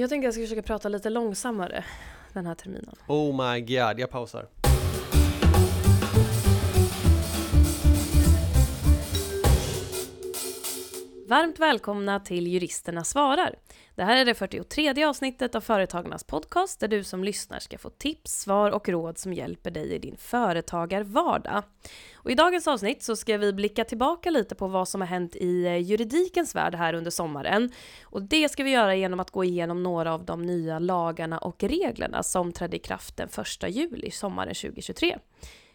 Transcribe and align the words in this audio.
Jag 0.00 0.10
tänker 0.10 0.26
jag 0.26 0.34
ska 0.34 0.42
försöka 0.42 0.62
prata 0.62 0.88
lite 0.88 1.10
långsammare 1.10 1.84
den 2.32 2.46
här 2.46 2.54
terminen. 2.54 2.94
Oh 3.06 3.52
my 3.52 3.60
god, 3.60 4.00
jag 4.00 4.10
pausar. 4.10 4.46
Varmt 11.28 11.58
välkomna 11.58 12.20
till 12.20 12.46
Juristerna 12.46 13.04
svarar. 13.04 13.54
Det 14.00 14.04
här 14.04 14.16
är 14.16 14.24
det 14.24 14.34
43 14.34 15.04
avsnittet 15.04 15.54
av 15.54 15.60
Företagarnas 15.60 16.24
podcast 16.24 16.80
där 16.80 16.88
du 16.88 17.04
som 17.04 17.24
lyssnar 17.24 17.58
ska 17.58 17.78
få 17.78 17.90
tips, 17.90 18.40
svar 18.40 18.70
och 18.70 18.88
råd 18.88 19.18
som 19.18 19.32
hjälper 19.32 19.70
dig 19.70 19.94
i 19.94 19.98
din 19.98 20.16
företagarvardag. 20.16 21.62
Och 22.14 22.30
I 22.30 22.34
dagens 22.34 22.68
avsnitt 22.68 23.02
så 23.02 23.16
ska 23.16 23.38
vi 23.38 23.52
blicka 23.52 23.84
tillbaka 23.84 24.30
lite 24.30 24.54
på 24.54 24.66
vad 24.66 24.88
som 24.88 25.00
har 25.00 25.08
hänt 25.08 25.36
i 25.36 25.66
eh, 25.66 25.76
juridikens 25.76 26.54
värld 26.54 26.74
här 26.74 26.94
under 26.94 27.10
sommaren. 27.10 27.70
Och 28.04 28.22
det 28.22 28.48
ska 28.48 28.64
vi 28.64 28.70
göra 28.70 28.94
genom 28.94 29.20
att 29.20 29.30
gå 29.30 29.44
igenom 29.44 29.82
några 29.82 30.14
av 30.14 30.24
de 30.24 30.42
nya 30.42 30.78
lagarna 30.78 31.38
och 31.38 31.62
reglerna 31.62 32.22
som 32.22 32.52
trädde 32.52 32.76
i 32.76 32.80
kraft 32.80 33.16
den 33.16 33.28
1 33.62 33.76
juli 33.76 34.10
sommaren 34.10 34.54
2023. 34.54 35.18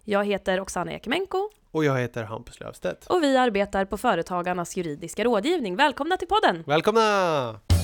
Jag 0.03 0.25
heter 0.25 0.59
Oksana 0.59 0.93
Ekemenko 0.93 1.49
Och 1.71 1.85
jag 1.85 1.99
heter 1.99 2.23
Hampus 2.23 2.59
Löfstedt. 2.59 3.07
och 3.07 3.23
vi 3.23 3.37
arbetar 3.37 3.85
på 3.85 3.97
Företagarnas 3.97 4.77
juridiska 4.77 5.23
rådgivning. 5.23 5.75
Välkomna 5.75 6.17
till 6.17 6.27
podden! 6.27 6.63
Välkomna! 6.67 7.74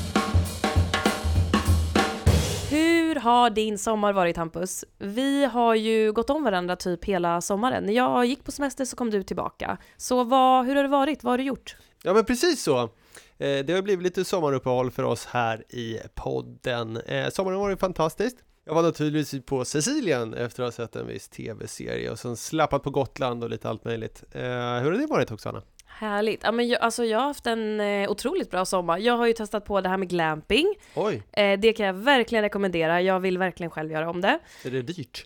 Hur 2.72 3.16
har 3.16 3.50
din 3.50 3.78
sommar 3.78 4.14
varit 4.14 4.38
Hampus? 4.38 4.86
Vi 4.98 5.46
har 5.46 5.76
ju 5.76 6.12
gått 6.12 6.30
om 6.30 6.44
varandra 6.44 6.76
typ 6.76 7.06
hela 7.06 7.42
sommaren. 7.42 7.84
När 7.84 7.94
jag 7.94 8.26
gick 8.26 8.44
på 8.44 8.52
semester 8.52 8.86
så 8.86 8.96
kom 8.96 9.10
du 9.10 9.24
tillbaka. 9.24 9.78
Så 9.98 10.24
vad, 10.24 10.66
hur 10.66 10.76
har 10.76 10.84
det 10.84 10.90
varit? 10.90 11.24
Vad 11.24 11.32
har 11.32 11.38
du 11.38 11.44
gjort? 11.44 11.76
Ja 12.04 12.14
men 12.14 12.26
precis 12.26 12.64
så. 12.64 12.82
Eh, 13.38 13.66
det 13.66 13.74
har 13.74 13.82
blivit 13.82 14.04
lite 14.04 14.24
sommaruppehåll 14.26 14.92
för 14.92 15.04
oss 15.04 15.26
här 15.26 15.64
i 15.74 16.00
podden. 16.16 16.98
Eh, 16.98 17.30
sommaren 17.30 17.58
har 17.58 17.64
varit 17.66 17.80
fantastisk. 17.80 18.36
Jag 18.66 18.76
var 18.76 18.84
naturligtvis 18.84 19.46
på 19.46 19.66
Sicilien 19.66 20.34
efter 20.34 20.64
att 20.64 20.78
ha 20.78 20.86
sett 20.86 20.96
en 20.96 21.08
viss 21.08 21.28
tv-serie 21.30 22.12
och 22.12 22.20
sen 22.20 22.38
slappat 22.38 22.84
på 22.84 22.90
Gotland 22.90 23.44
och 23.44 23.50
lite 23.50 23.70
allt 23.70 23.86
möjligt. 23.86 24.24
Eh, 24.32 24.42
Hur 24.42 24.92
har 24.92 24.92
det 24.92 25.08
varit 25.08 25.32
Oksana? 25.32 25.62
Härligt. 25.98 26.44
Ja, 26.44 26.52
men 26.52 26.68
jag, 26.68 26.82
alltså 26.82 27.06
jag 27.06 27.20
har 27.20 27.26
haft 27.26 27.48
en 27.48 27.80
eh, 27.80 28.12
otroligt 28.12 28.52
bra 28.52 28.66
sommar. 28.66 28.98
Jag 28.98 29.18
har 29.18 29.28
ju 29.28 29.34
testat 29.34 29.66
på 29.66 29.82
det 29.82 29.90
här 29.90 29.98
med 29.98 30.10
glamping. 30.10 30.74
Oj, 30.96 31.24
Eh, 31.32 31.60
det 31.60 31.74
kan 31.74 31.86
jag 31.86 31.94
verkligen 31.94 32.42
rekommendera. 32.42 33.02
Jag 33.02 33.20
vill 33.20 33.38
verkligen 33.38 33.72
själv 33.72 33.92
göra 33.92 34.10
om 34.10 34.22
det. 34.22 34.40
är 34.66 34.72
det 34.72 34.82
dyrt? 34.82 35.26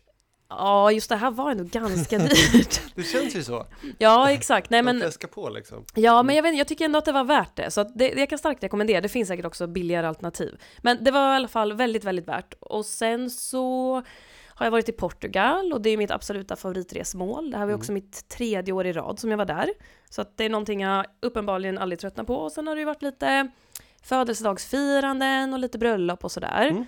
Ja, 0.49 0.91
just 0.91 1.09
det 1.09 1.15
här 1.15 1.31
var 1.31 1.51
ändå 1.51 1.63
ganska 1.63 2.17
dyrt. 2.53 2.81
Det 2.95 3.03
känns 3.03 3.35
ju 3.35 3.43
så. 3.43 3.65
Ja, 3.97 4.31
exakt. 4.31 4.69
Nej, 4.69 4.83
Men... 4.83 5.03
på 5.33 5.49
liksom. 5.49 5.85
ja, 5.95 6.23
men 6.23 6.35
jag, 6.35 6.43
vet, 6.43 6.57
jag 6.57 6.67
tycker 6.67 6.85
ändå 6.85 6.99
att 6.99 7.05
det 7.05 7.11
var 7.11 7.23
värt 7.23 7.55
det. 7.55 7.71
Så 7.71 7.83
det, 7.83 8.13
jag 8.17 8.29
kan 8.29 8.37
starkt 8.37 8.63
rekommendera. 8.63 9.01
Det 9.01 9.09
finns 9.09 9.27
säkert 9.27 9.45
också 9.45 9.67
billigare 9.67 10.07
alternativ. 10.07 10.57
Men 10.81 11.03
det 11.03 11.11
var 11.11 11.33
i 11.33 11.35
alla 11.35 11.47
fall 11.47 11.73
väldigt, 11.73 12.03
väldigt 12.03 12.27
värt. 12.27 12.53
Och 12.59 12.85
sen 12.85 13.29
så 13.29 13.93
har 14.47 14.65
jag 14.65 14.71
varit 14.71 14.89
i 14.89 14.91
Portugal 14.91 15.73
och 15.73 15.81
det 15.81 15.89
är 15.89 15.97
mitt 15.97 16.11
absoluta 16.11 16.55
favoritresmål. 16.55 17.51
Det 17.51 17.57
här 17.57 17.65
var 17.65 17.73
också 17.73 17.91
mitt 17.91 18.29
tredje 18.29 18.73
år 18.73 18.85
i 18.85 18.93
rad 18.93 19.19
som 19.19 19.31
jag 19.31 19.37
var 19.37 19.45
där. 19.45 19.69
Så 20.15 20.21
att 20.21 20.37
det 20.37 20.45
är 20.45 20.49
någonting 20.49 20.81
jag 20.81 21.05
uppenbarligen 21.19 21.77
aldrig 21.77 21.99
tröttnar 21.99 22.23
på. 22.23 22.35
Och 22.35 22.51
sen 22.51 22.67
har 22.67 22.75
det 22.75 22.79
ju 22.79 22.85
varit 22.85 23.01
lite 23.01 23.47
födelsedagsfiranden 24.03 25.53
och 25.53 25.59
lite 25.59 25.77
bröllop 25.77 26.23
och 26.23 26.31
sådär. 26.31 26.67
Mm. 26.67 26.85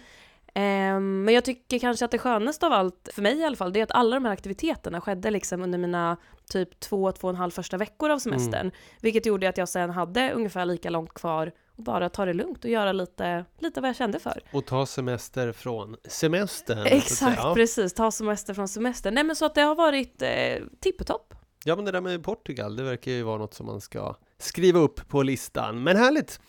Ehm, 0.54 1.24
men 1.24 1.34
jag 1.34 1.46
tycker 1.46 1.80
kanske 1.80 2.06
att 2.06 2.12
det 2.12 2.18
skönaste 2.18 2.66
av 2.66 2.74
allt, 2.74 3.10
för 3.14 3.22
mig 3.22 3.38
i 3.38 3.44
alla 3.44 3.56
fall, 3.56 3.74
det 3.74 3.80
är 3.80 3.84
att 3.84 3.92
alla 3.92 4.16
de 4.16 4.26
här 4.26 4.32
aktiviteterna 4.32 5.02
skedde 5.02 5.32
liksom 5.32 5.62
under 5.62 5.78
mina 5.78 6.18
typ 6.50 6.80
två, 6.80 7.12
två 7.12 7.28
och 7.28 7.30
en 7.30 7.36
halv 7.36 7.52
första 7.52 7.78
veckor 7.78 8.10
av 8.10 8.20
semestern. 8.20 8.72
Vilket 9.02 9.26
gjorde 9.26 9.50
att 9.50 9.58
jag 9.58 9.70
sen 9.70 9.90
hade 9.90 10.32
ungefär 10.32 10.66
lika 10.66 10.90
långt 10.90 11.14
kvar 11.14 11.52
och 11.78 11.84
bara 11.84 12.10
ta 12.10 12.26
det 12.26 12.34
lugnt 12.34 12.64
och 12.64 12.72
göra 12.72 12.92
lite, 12.92 13.46
lite 13.60 13.82
vad 13.82 13.90
jag 13.90 13.96
kände 13.96 14.20
för. 14.20 14.44
Och 14.52 14.66
ta 14.66 14.86
semester 14.86 15.52
från 15.52 15.96
semestern. 16.08 16.86
Exakt, 16.86 17.54
precis. 17.54 17.94
Ta 17.94 18.12
semester 18.12 18.54
från 18.54 18.68
semester. 18.68 19.12
Nej 19.12 19.24
men 19.24 19.36
så 19.36 19.46
att 19.46 19.56
det 19.56 19.62
har 19.62 19.76
varit 19.76 20.22
eh, 20.22 20.64
tippetopp. 20.80 21.34
Ja 21.68 21.76
men 21.76 21.86
det 21.86 21.92
där 21.92 22.02
med 22.02 22.24
Portugal, 22.24 22.76
det 22.76 22.84
verkar 22.84 23.12
ju 23.12 23.24
vara 23.24 23.38
något 23.38 23.54
som 23.54 23.66
man 23.66 23.82
ska 23.82 24.16
skriva 24.40 24.80
upp 24.80 25.08
på 25.08 25.24
listan. 25.24 25.84
Men 25.84 25.98
härligt! 25.98 26.40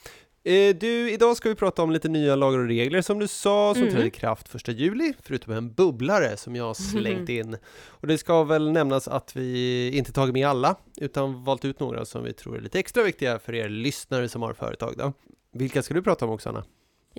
Eh, 0.44 0.76
Du, 0.76 1.10
idag 1.10 1.36
ska 1.36 1.48
vi 1.48 1.54
prata 1.54 1.82
om 1.82 1.90
lite 1.90 2.08
nya 2.08 2.36
lagar 2.36 2.58
och 2.58 2.66
regler 2.66 3.02
som 3.02 3.18
du 3.18 3.28
sa, 3.28 3.74
som 3.74 3.82
Mm. 3.82 3.94
trädde 3.94 4.06
i 4.06 4.10
kraft 4.10 4.48
första 4.48 4.72
juli, 4.72 5.14
förutom 5.22 5.52
en 5.52 5.72
bubblare 5.72 6.36
som 6.36 6.56
jag 6.56 6.64
har 6.64 6.74
slängt 6.74 7.28
in. 7.38 7.56
Och 7.86 8.06
det 8.06 8.18
ska 8.18 8.44
väl 8.44 8.72
nämnas 8.72 9.08
att 9.08 9.36
vi 9.36 9.90
inte 9.94 10.12
tagit 10.12 10.32
med 10.32 10.48
alla, 10.48 10.76
utan 11.00 11.44
valt 11.44 11.64
ut 11.64 11.80
några 11.80 12.04
som 12.04 12.24
vi 12.24 12.32
tror 12.32 12.56
är 12.56 12.60
lite 12.60 12.78
extra 12.78 13.02
viktiga 13.02 13.38
för 13.38 13.54
er 13.54 13.68
lyssnare 13.68 14.28
som 14.28 14.42
har 14.42 14.52
företag 14.54 14.94
då. 14.98 15.12
Vilka 15.52 15.82
ska 15.82 15.94
du 15.94 16.02
prata 16.02 16.24
om 16.24 16.30
Oksana? 16.30 16.64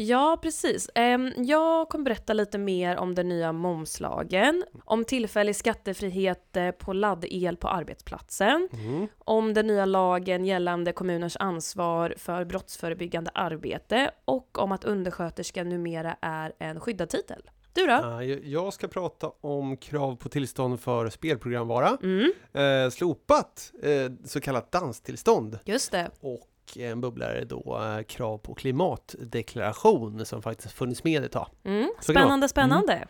Ja, 0.02 0.38
precis. 0.42 0.90
Jag 1.38 1.90
kommer 1.90 2.06
berätta 2.06 2.34
lite 2.34 2.58
mer 2.58 2.96
om 2.98 3.16
den 3.16 3.30
nya 3.30 3.52
momslagen, 3.52 4.64
om 4.86 5.06
tillfällig 5.06 5.56
skattefrihet 5.56 6.58
eh, 6.58 6.72
på 6.72 6.94
laddel 6.94 7.58
på 7.58 7.68
arbetsplatsen, 7.68 8.70
Mm. 8.74 9.08
om 9.20 9.54
den 9.54 9.68
nya 9.68 9.86
lagen 9.86 10.46
gällande 10.46 10.92
kommuners 10.92 11.38
ansvar 11.40 12.14
för 12.18 12.46
brottsförebyggande 12.46 13.32
arbete 13.34 14.12
och 14.26 14.58
om 14.60 14.72
att 14.72 14.84
undersköterska 14.84 15.64
numera 15.64 16.16
är 16.22 16.54
en 16.60 16.80
skyddad 16.80 17.10
titel. 17.10 17.50
Du 17.74 17.86
då? 17.86 17.92
Ja, 17.92 18.24
jag- 18.24 18.74
ska 18.74 18.88
prata 18.88 19.32
om 19.42 19.78
krav 19.78 20.16
på 20.16 20.30
tillstånd 20.30 20.80
för 20.80 21.10
spelprogramvara, 21.10 21.98
Mm, 22.04 22.32
eh, 22.54 22.90
slopat 22.90 23.72
eh, 23.84 24.12
så 24.26 24.42
kallat 24.42 24.72
danstillstånd. 24.72 25.60
just 25.66 25.92
det. 25.92 26.10
Och 26.20 26.42
en 26.78 27.02
bubblare 27.02 27.46
då 27.46 27.82
eh, 27.82 28.04
krav 28.04 28.38
på 28.38 28.54
klimatdeklaration 28.56 30.26
som 30.26 30.42
faktiskt 30.42 30.74
funnits 30.74 31.04
med 31.04 31.24
ett 31.24 31.32
tag. 31.32 31.48
Mm, 31.64 31.80
det 31.82 32.14
vara. 32.14 32.24
spännande, 32.24 32.48
spännande. 32.50 33.08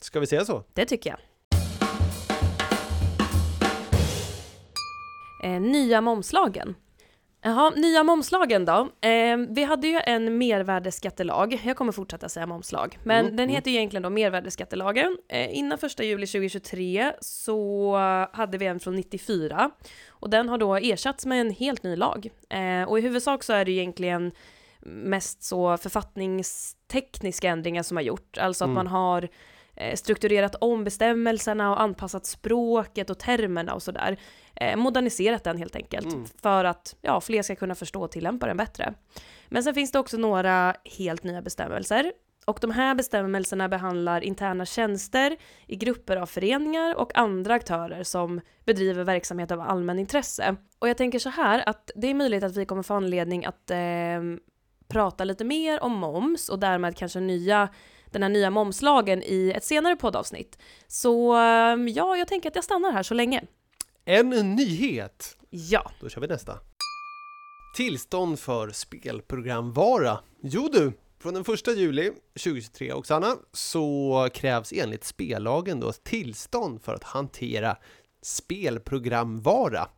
Ska 0.00 0.20
vi 0.20 0.26
säga 0.26 0.44
så? 0.44 0.64
Det 0.72 0.84
tycker 0.84 1.10
jag. 1.10 1.18
Eh, 5.42 5.60
nya 5.60 6.00
momslagen. 6.00 6.74
Jaha, 7.42 7.70
nya 7.70 8.04
momslagen 8.04 8.64
då. 8.64 8.88
Eh, 9.00 9.36
vi 9.48 9.64
hade 9.64 9.86
ju 9.88 10.00
en 10.06 10.38
mervärdesskattelag. 10.38 11.60
Jag 11.64 11.76
kommer 11.76 11.92
fortsätta 11.92 12.28
säga 12.28 12.46
momslag. 12.46 12.98
Men 13.04 13.18
Mm, 13.24 13.36
den 13.36 13.44
mm. 13.44 13.54
heter 13.54 13.70
ju 13.70 13.76
egentligen 13.76 14.02
då 14.02 14.10
mervärdesskattelagen. 14.10 15.18
Eh, 15.28 15.58
innan 15.58 15.78
första 15.78 16.02
juli 16.04 16.26
2023 16.26 17.12
så 17.20 17.96
hade 18.32 18.58
vi 18.58 18.66
en 18.66 18.80
från 18.80 18.96
94. 18.96 19.70
Och 20.08 20.30
den 20.30 20.48
har 20.48 20.58
då 20.58 20.76
ersatts 20.76 21.26
med 21.26 21.40
en 21.40 21.50
helt 21.50 21.82
ny 21.82 21.96
lag. 21.96 22.28
Eh, 22.50 22.88
och 22.88 22.98
i 22.98 23.02
huvudsak 23.02 23.42
så 23.44 23.52
är 23.52 23.64
det 23.64 23.70
ju 23.72 23.78
egentligen 23.78 24.32
mest 24.82 25.42
så 25.42 25.76
författningstekniska 25.76 27.48
ändringar 27.48 27.82
som 27.82 27.96
har 27.96 28.04
gjort. 28.04 28.38
Alltså 28.38 28.64
att 28.64 28.68
Mm. 28.68 28.74
man 28.74 28.86
har 28.86 29.28
strukturerat 29.94 30.54
om 30.60 30.84
bestämmelserna 30.84 31.70
och 31.70 31.80
anpassat 31.80 32.26
språket 32.26 33.10
och 33.10 33.18
termerna 33.18 33.74
och 33.74 33.82
sådär. 33.82 34.16
Eh, 34.56 34.76
moderniserat 34.76 35.44
den 35.44 35.58
helt 35.58 35.76
enkelt 35.76 36.12
Mm. 36.12 36.26
för 36.42 36.64
att 36.64 36.96
ja, 37.02 37.20
fler 37.20 37.42
ska 37.42 37.56
kunna 37.56 37.74
förstå 37.74 38.02
och 38.02 38.10
tillämpa 38.10 38.46
den 38.46 38.56
bättre. 38.56 38.94
Men 39.48 39.62
sen 39.62 39.74
finns 39.74 39.92
det 39.92 39.98
också 39.98 40.16
några 40.16 40.74
helt 40.98 41.24
nya 41.24 41.42
bestämmelser. 41.42 42.12
Och 42.46 42.58
de 42.60 42.70
här 42.70 42.94
bestämmelserna 42.94 43.68
behandlar 43.68 44.20
interna 44.24 44.66
tjänster 44.66 45.36
i 45.66 45.76
grupper 45.76 46.16
av 46.16 46.26
föreningar 46.26 46.94
och 46.94 47.18
andra 47.18 47.54
aktörer 47.54 48.02
som 48.02 48.40
bedriver 48.64 49.04
verksamhet 49.04 49.50
av 49.50 49.60
allmän 49.60 49.98
intresse. 49.98 50.56
Och 50.78 50.88
jag 50.88 50.96
tänker 50.96 51.18
så 51.18 51.28
här 51.30 51.68
att 51.68 51.90
det 51.94 52.06
är 52.06 52.14
möjligt 52.14 52.44
att 52.44 52.56
vi 52.56 52.64
kommer 52.66 52.82
få 52.82 52.94
anledning 52.94 53.44
att 53.44 53.70
eh, 53.70 54.20
prata 54.88 55.24
lite 55.24 55.44
mer 55.44 55.82
om 55.82 55.92
moms 55.92 56.48
och 56.48 56.58
därmed 56.58 56.96
kanske 56.96 57.20
nya 57.20 57.68
den 58.12 58.22
här 58.22 58.28
nya 58.28 58.50
momslagen 58.50 59.22
i 59.22 59.52
ett 59.56 59.64
senare 59.64 59.96
poddavsnitt. 59.96 60.58
Så 60.86 61.34
eh, 61.34 61.76
ja, 61.88 62.16
jag 62.16 62.28
tänker 62.28 62.48
att 62.48 62.54
jag 62.54 62.64
stannar 62.64 62.92
här 62.92 63.02
så 63.02 63.14
länge. 63.14 63.42
En 64.04 64.30
nyhet! 64.30 65.36
Ja. 65.50 65.90
Då 66.00 66.08
kör 66.08 66.20
vi 66.20 66.26
nästa. 66.26 66.58
Tillstånd 67.76 68.38
för 68.38 68.70
spelprogramvara. 68.70 70.18
Jo 70.42 70.68
du, 70.72 70.92
från 71.22 71.34
den 71.34 71.44
1 71.54 71.76
juli 71.76 72.10
2023 72.44 72.92
Oksana, 72.92 73.36
så 73.52 74.28
krävs 74.34 74.72
enligt 74.72 75.04
spellagen 75.04 75.80
då 75.80 75.92
tillstånd 75.92 76.82
för 76.82 76.94
att 76.94 77.04
hantera 77.04 77.76
spelprogramvara. 78.22 79.88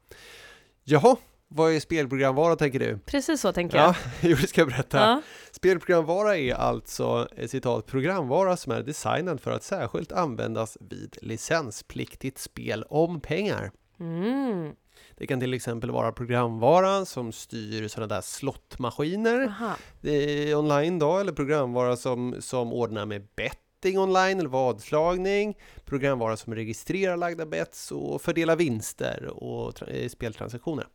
Jaha, 0.84 1.16
vad 1.48 1.72
är 1.72 1.80
spelprogramvara 1.80 2.56
tänker 2.56 2.78
du? 2.78 2.98
Precis 2.98 3.40
så 3.40 3.52
tänker 3.52 3.78
jag. 3.78 3.88
Ja, 3.88 3.94
jo 4.20 4.36
det 4.40 4.46
ska 4.46 4.60
jag 4.60 4.68
berätta. 4.68 4.98
Ja. 4.98 5.22
Spelprogramvara 5.62 6.36
är 6.36 6.54
alltså 6.54 7.28
eh, 7.36 7.48
citat 7.48 7.86
programvara 7.86 8.56
som 8.56 8.72
är 8.72 8.82
designad 8.82 9.40
för 9.40 9.50
att 9.50 9.62
särskilt 9.62 10.12
användas 10.12 10.78
vid 10.80 11.18
licenspliktigt 11.22 12.38
spel 12.38 12.84
om 12.88 13.20
pengar. 13.20 13.70
Mm. 14.00 14.72
Det 15.16 15.26
kan 15.26 15.40
till 15.40 15.54
exempel 15.54 15.90
vara 15.90 16.12
programvara 16.12 17.04
som 17.04 17.32
styr 17.32 17.88
sådana 17.88 18.14
där 18.14 18.20
slottmaskiner 18.20 19.46
Aha. 19.46 19.74
eh, 20.02 20.58
online 20.58 20.98
då, 20.98 21.18
eller 21.18 21.32
programvara 21.32 21.96
som, 21.96 22.36
som 22.40 22.72
ordnar 22.72 23.06
med 23.06 23.26
betting 23.36 23.98
online 23.98 24.38
eller 24.38 24.48
vadslagning, 24.48 25.58
programvara 25.84 26.36
som 26.36 26.54
registrerar 26.54 27.16
lagda 27.16 27.46
bets 27.46 27.92
och 27.92 28.22
fördelar 28.22 28.56
vinster 28.56 29.26
och 29.26 29.88
eh, 29.88 30.08
speltransaktioner. 30.08 30.86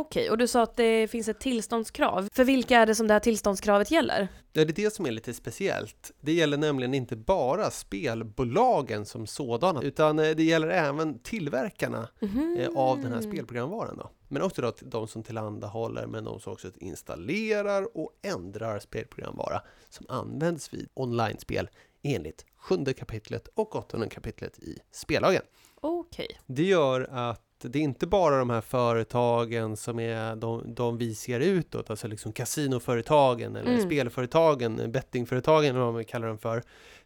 Okej, 0.00 0.30
och 0.30 0.38
du 0.38 0.48
sa 0.48 0.62
att 0.62 0.76
det 0.76 1.08
finns 1.08 1.28
ett 1.28 1.40
tillståndskrav. 1.40 2.28
För 2.32 2.44
vilka 2.44 2.78
är 2.78 2.86
det 2.86 2.94
som 2.94 3.06
det 3.06 3.14
här 3.14 3.20
tillståndskravet 3.20 3.90
gäller? 3.90 4.28
Det 4.52 4.60
är 4.60 4.64
det 4.64 4.94
som 4.94 5.06
är 5.06 5.10
lite 5.10 5.34
speciellt. 5.34 6.12
Det 6.20 6.32
gäller 6.32 6.56
nämligen 6.56 6.94
inte 6.94 7.16
bara 7.16 7.70
spelbolagen 7.70 9.06
som 9.06 9.26
sådana, 9.26 9.82
utan 9.82 10.18
eh, 10.18 10.30
det 10.30 10.42
gäller 10.42 10.68
även 10.68 11.18
tillverkarna 11.18 12.08
eh, 12.58 12.68
av 12.76 13.00
den 13.02 13.12
här 13.12 13.20
spelprogramvaran. 13.20 13.96
Då. 13.96 14.10
Men 14.28 14.42
också 14.42 14.62
då 14.62 14.72
de 14.80 15.08
som 15.08 15.22
tillhandahåller, 15.22 16.06
men 16.06 16.24
de 16.24 16.40
som 16.40 16.52
också 16.52 16.68
installerar 16.80 17.96
och 17.96 18.10
ändrar 18.22 18.78
spelprogramvara 18.78 19.62
som 19.88 20.06
används 20.08 20.74
vid 20.74 20.88
online-spel 20.94 21.68
enligt 22.02 22.46
sjunde 22.56 22.92
kapitlet 22.92 23.48
och 23.54 23.76
åttonde 23.76 24.08
kapitlet 24.08 24.58
i 24.58 24.78
spellagen. 24.92 25.42
Okej. 25.80 26.40
Det 26.46 26.64
gör 26.64 27.08
att 27.10 27.42
det 27.68 27.78
är 27.78 27.82
inte 27.82 28.06
bara 28.06 28.38
de 28.38 28.50
här 28.50 28.60
företagen 28.60 29.76
som 29.76 30.00
är 30.00 30.36
de, 30.36 30.74
de 30.74 30.98
vi 30.98 31.14
ser 31.14 31.40
utåt, 31.40 31.90
alltså 31.90 32.08
liksom 32.08 32.32
kasinoföretagen 32.32 33.56
eller 33.56 33.70
Mm. 33.70 33.82
spelföretagen, 33.82 34.92
bettingföretagen 34.92 35.70
eller 35.76 35.84
vad 35.84 35.94
man 35.94 36.04
kallar 36.04 36.28
dem 36.28 36.38
för, 36.38 36.62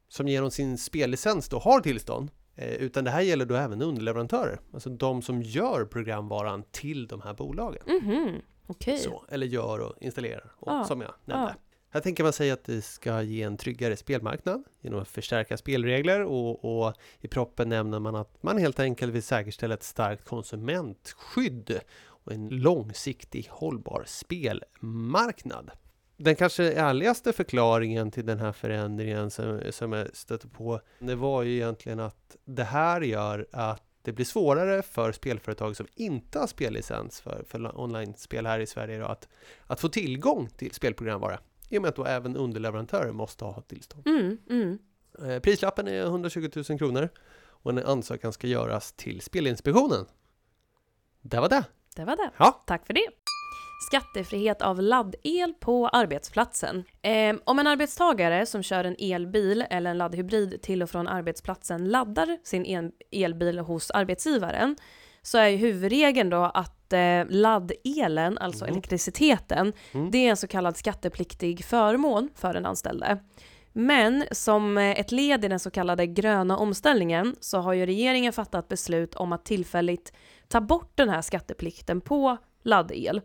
som 0.09 0.29
genom 0.29 0.51
sin 0.51 0.79
spellicens 0.79 1.49
då 1.49 1.59
har 1.59 1.81
tillstånd. 1.81 2.31
Eh, 2.55 2.73
utan 2.75 3.05
det 3.05 3.11
här 3.11 3.21
gäller 3.21 3.45
då 3.47 3.55
även 3.55 3.83
underleverantörer, 3.83 4.61
alltså 4.75 4.91
de 4.91 5.23
som 5.23 5.43
gör 5.43 5.85
programvaran 5.85 6.63
till 6.71 7.07
de 7.07 7.21
här 7.23 7.35
bolagen. 7.35 7.83
Mhm. 7.87 8.35
Okej. 8.67 8.99
Så, 8.99 9.25
eller 9.29 9.47
gör 9.47 9.79
och 9.79 9.95
installerar, 10.01 10.53
och, 10.57 10.73
Ja, 10.73 10.85
som 10.85 11.01
jag 11.01 11.13
nämnde. 11.25 11.55
ja. 11.59 11.61
Här 11.97 12.01
tänker 12.01 12.23
man 12.23 12.33
sig 12.33 12.51
att 12.51 12.65
det 12.65 12.83
ska 12.83 13.23
ge 13.23 13.43
en 13.43 13.57
tryggare 13.57 13.97
spelmarknad 13.97 14.65
genom 14.81 15.01
att 15.01 15.09
förstärka 15.09 15.57
spelregler 15.57 16.23
och, 16.23 16.87
och 16.87 16.95
i 17.21 17.29
proppen 17.29 17.69
nämner 17.69 17.99
man 17.99 18.17
att 18.17 18.43
man 18.43 18.59
helt 18.59 18.81
enkelt 18.81 19.13
vill 19.13 19.23
säkerställa 19.23 19.75
ett 19.75 19.83
starkt 19.83 20.25
konsumentskydd 20.25 21.81
och 22.05 22.33
en 22.33 22.49
långsiktig 22.49 23.49
hållbar 23.51 24.05
spelmarknad. 24.07 25.71
Den 26.17 26.37
kanske 26.37 26.73
ärligaste 26.73 27.33
förklaringen 27.33 28.11
till 28.11 28.27
den 28.27 28.39
här 28.39 28.53
förändringen 28.53 29.31
som, 29.31 29.61
som 29.71 29.93
jag 29.93 30.17
stötte 30.17 30.49
på, 30.49 30.81
det 30.99 31.15
var 31.15 31.43
ju 31.43 31.55
egentligen 31.55 32.01
att 32.01 32.37
det 32.45 32.65
här 32.65 33.01
gör 33.01 33.47
att 33.53 33.83
det 34.03 34.13
blir 34.13 34.25
svårare 34.25 34.83
för 34.83 35.13
spelföretag 35.13 35.77
som 35.77 35.87
inte 35.95 36.39
har 36.39 36.47
spellicens 36.47 37.21
för, 37.21 37.45
för 37.49 37.81
online-spel 37.81 38.47
här 38.47 38.59
i 38.59 38.67
Sverige 38.67 38.99
då, 38.99 39.07
att, 39.07 39.29
att 39.67 39.81
få 39.81 39.89
tillgång 39.89 40.49
till 40.57 40.73
spelprogramvara. 40.73 41.39
I 41.69 41.79
och 41.79 41.83
med 41.83 41.89
att 41.89 41.97
då 41.97 42.05
även 42.05 42.37
underleverantörer 42.37 43.13
måste 43.13 43.45
ha 43.45 43.61
tillstånd. 43.61 44.07
Mm, 44.07 44.39
mm. 44.51 44.79
Eh, 45.25 45.41
prislappen 45.41 45.89
är 45.89 46.03
120 46.03 46.51
000 46.69 46.79
kronor 46.79 47.09
och 47.39 47.71
en 47.71 47.79
ansökan 47.79 48.33
ska 48.33 48.47
göras 48.47 48.93
till 48.93 49.21
Spelinspektionen. 49.21 50.07
Det 51.23 51.41
var 51.41 51.49
det. 51.49 51.65
Det 51.97 52.05
var 52.05 52.17
det. 52.17 52.31
Ja. 52.39 52.63
Tack 52.67 52.87
för 52.87 52.95
det. 52.95 53.07
Skattefrihet 53.89 54.63
av 54.63 54.83
laddel 54.83 55.55
på 55.61 55.89
arbetsplatsen. 55.89 56.85
Eh, 57.03 57.37
om 57.45 57.59
en 57.59 57.67
arbetstagare 57.67 58.47
som 58.47 58.63
kör 58.63 58.85
en 58.85 58.97
elbil 58.99 59.65
eller 59.71 59.91
en 59.91 59.99
laddhybrid 59.99 60.63
till 60.63 60.83
och 60.83 60.91
från 60.91 61.09
arbetsplatsen 61.09 61.89
laddar 61.89 62.39
sin 62.45 62.67
el- 62.67 62.93
elbil 63.11 63.59
hos 63.59 63.91
arbetsgivaren 63.91 64.77
så 65.27 65.39
är 65.39 65.49
ju 65.49 65.57
huvudregeln 65.57 66.31
då 66.31 66.43
att 66.55 66.93
eh, 66.93 67.25
laddelen, 67.29 68.39
alltså 68.39 68.65
Mm. 68.65 68.73
elektriciteten, 68.73 69.73
Mm. 69.93 70.11
det 70.11 70.19
är 70.19 70.31
en 70.31 70.37
så 70.37 70.47
kallad 70.47 70.77
skattepliktig 70.77 71.65
förmån 71.65 72.29
för 72.35 72.55
den 72.55 72.67
anställde. 72.67 73.19
Men 73.73 74.25
som 74.33 74.79
eh, 74.79 75.01
ett 75.01 75.13
led 75.13 75.45
i 75.45 75.49
den 75.49 75.59
så 75.61 75.71
kallade 75.71 76.07
gröna 76.07 76.57
omställningen 76.57 77.37
så 77.41 77.59
har 77.59 77.73
ju 77.73 77.87
regeringen 77.87 78.33
fattat 78.33 78.69
beslut 78.69 79.15
om 79.15 79.33
att 79.33 79.45
tillfälligt 79.45 80.13
ta 80.49 80.61
bort 80.61 80.93
den 80.95 81.09
här 81.09 81.23
skatteplikten 81.23 82.01
på 82.01 82.37
laddel. 82.63 83.21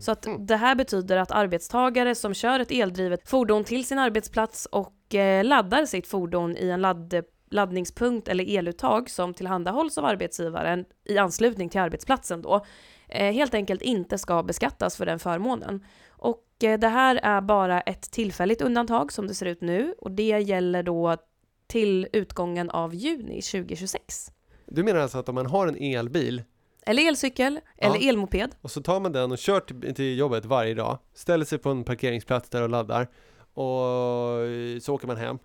Så 0.00 0.12
att 0.12 0.26
det 0.38 0.56
här 0.56 0.74
betyder 0.74 1.16
att 1.16 1.30
arbetstagare 1.30 2.14
som 2.14 2.34
kör 2.34 2.60
ett 2.60 2.70
eldrivet 2.70 3.28
fordon 3.28 3.64
till 3.64 3.84
sin 3.86 3.98
arbetsplats 3.98 4.66
och 4.66 5.14
eh, 5.14 5.44
laddar 5.44 5.86
sitt 5.86 6.06
fordon 6.06 6.56
i 6.56 6.70
en 6.70 6.80
ladd, 6.80 7.24
laddningspunkt 7.54 8.28
eller 8.28 8.44
eluttag 8.58 9.10
som 9.10 9.34
tillhandahålls 9.34 9.98
av 9.98 10.04
arbetsgivaren 10.04 10.84
i 11.04 11.18
anslutning 11.18 11.68
till 11.68 11.80
arbetsplatsen 11.80 12.42
då, 12.42 12.64
eh, 13.08 13.32
helt 13.32 13.54
enkelt 13.54 13.82
inte 13.82 14.18
ska 14.18 14.42
beskattas 14.42 14.96
för 14.96 15.06
den 15.06 15.18
förmånen. 15.18 15.84
Och 16.08 16.44
eh, 16.64 16.78
det 16.78 16.88
här 16.88 17.16
är 17.22 17.40
bara 17.40 17.80
ett 17.80 18.10
tillfälligt 18.10 18.62
undantag 18.62 19.12
som 19.12 19.26
det 19.26 19.34
ser 19.34 19.46
ut 19.46 19.60
nu 19.60 19.94
och 19.98 20.10
det 20.10 20.38
gäller 20.38 20.82
då 20.82 21.16
till 21.66 22.08
utgången 22.12 22.70
av 22.70 22.94
juni 22.94 23.42
2026. 23.42 24.30
Du 24.66 24.82
menar 24.82 25.00
alltså 25.00 25.18
att 25.18 25.28
om 25.28 25.34
man 25.34 25.46
har 25.46 25.66
en 25.66 25.76
elbil 25.76 26.42
Eller 26.86 27.08
elcykel, 27.08 27.60
eller 27.78 27.96
Ja. 28.00 28.08
elmoped. 28.08 28.54
och 28.60 28.70
så 28.70 28.82
tar 28.82 29.00
man 29.00 29.12
den 29.12 29.32
och 29.32 29.38
kör 29.38 29.60
till, 29.60 29.94
till 29.94 30.18
jobbet 30.18 30.44
varje 30.44 30.74
dag, 30.74 30.98
ställer 31.14 31.44
sig 31.44 31.58
på 31.58 31.70
en 31.70 31.84
parkeringsplats 31.84 32.50
där 32.50 32.62
och 32.62 32.68
laddar 32.70 33.08
och 33.54 34.82
så 34.82 34.94
åker 34.94 35.06
man 35.06 35.16
hem. 35.16 35.38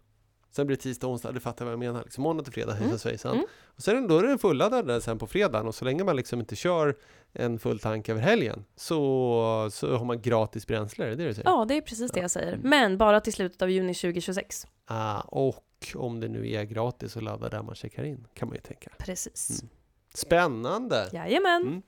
Sen 0.51 0.68
blir 0.68 0.78
det 0.78 0.84
tisdag 0.84 1.07
och 1.07 1.13
onsdag, 1.13 1.31
det 1.31 1.40
fattar 1.40 1.66
vad 1.66 1.72
jag 1.72 1.80
menar. 1.80 2.04
Liksom 2.04 2.24
måndag 2.24 2.44
till 2.44 2.54
fredag, 2.54 2.72
Mm. 2.72 2.81
hejsan 2.84 3.00
svejsan. 3.00 3.31
Mm. 3.34 3.46
Och 3.75 3.81
sen 3.84 4.07
då 4.07 4.18
är 4.18 4.24
den 4.24 4.40
fulladdad 4.40 4.88
där 4.88 5.00
sen 5.00 5.18
på 5.18 5.28
fredagen 5.28 5.68
och 5.68 5.75
så 5.75 5.86
länge 5.86 6.04
man 6.04 6.16
liksom 6.16 6.40
inte 6.40 6.56
kör 6.56 6.96
en 7.34 7.60
full 7.60 7.80
tank 7.80 8.10
över 8.10 8.22
helgen 8.22 8.66
så, 8.75 9.69
så 9.72 9.98
har 9.98 10.06
man 10.06 10.22
gratis 10.22 10.68
bränsle, 10.68 11.06
är 11.06 11.10
det 11.10 11.16
det 11.16 11.28
du 11.28 11.34
säger? 11.34 11.50
Ja, 11.50 11.66
det 11.68 11.78
är 11.78 11.81
precis 11.81 12.12
det 12.12 12.19
jag 12.19 12.31
säger. 12.31 12.54
Mm. 12.54 12.69
Men 12.69 12.98
bara 12.98 13.22
till 13.22 13.34
slutet 13.34 13.62
av 13.62 13.69
juni 13.69 13.94
2026. 13.94 14.68
Ah, 14.86 15.19
och 15.22 15.66
om 15.96 16.19
det 16.19 16.28
nu 16.28 16.52
är 16.52 16.63
gratis 16.63 17.18
att 17.18 17.24
ladda 17.24 17.50
där 17.50 17.62
man 17.63 17.75
checkar 17.75 18.04
in, 18.04 18.28
kan 18.34 18.48
man 18.48 18.56
ju 18.56 18.62
tänka. 18.62 18.90
Precis. 19.00 19.62
Mm. 19.62 19.69
Spännande! 20.13 21.10
Jajamän. 21.13 21.62
Mm. 21.62 21.81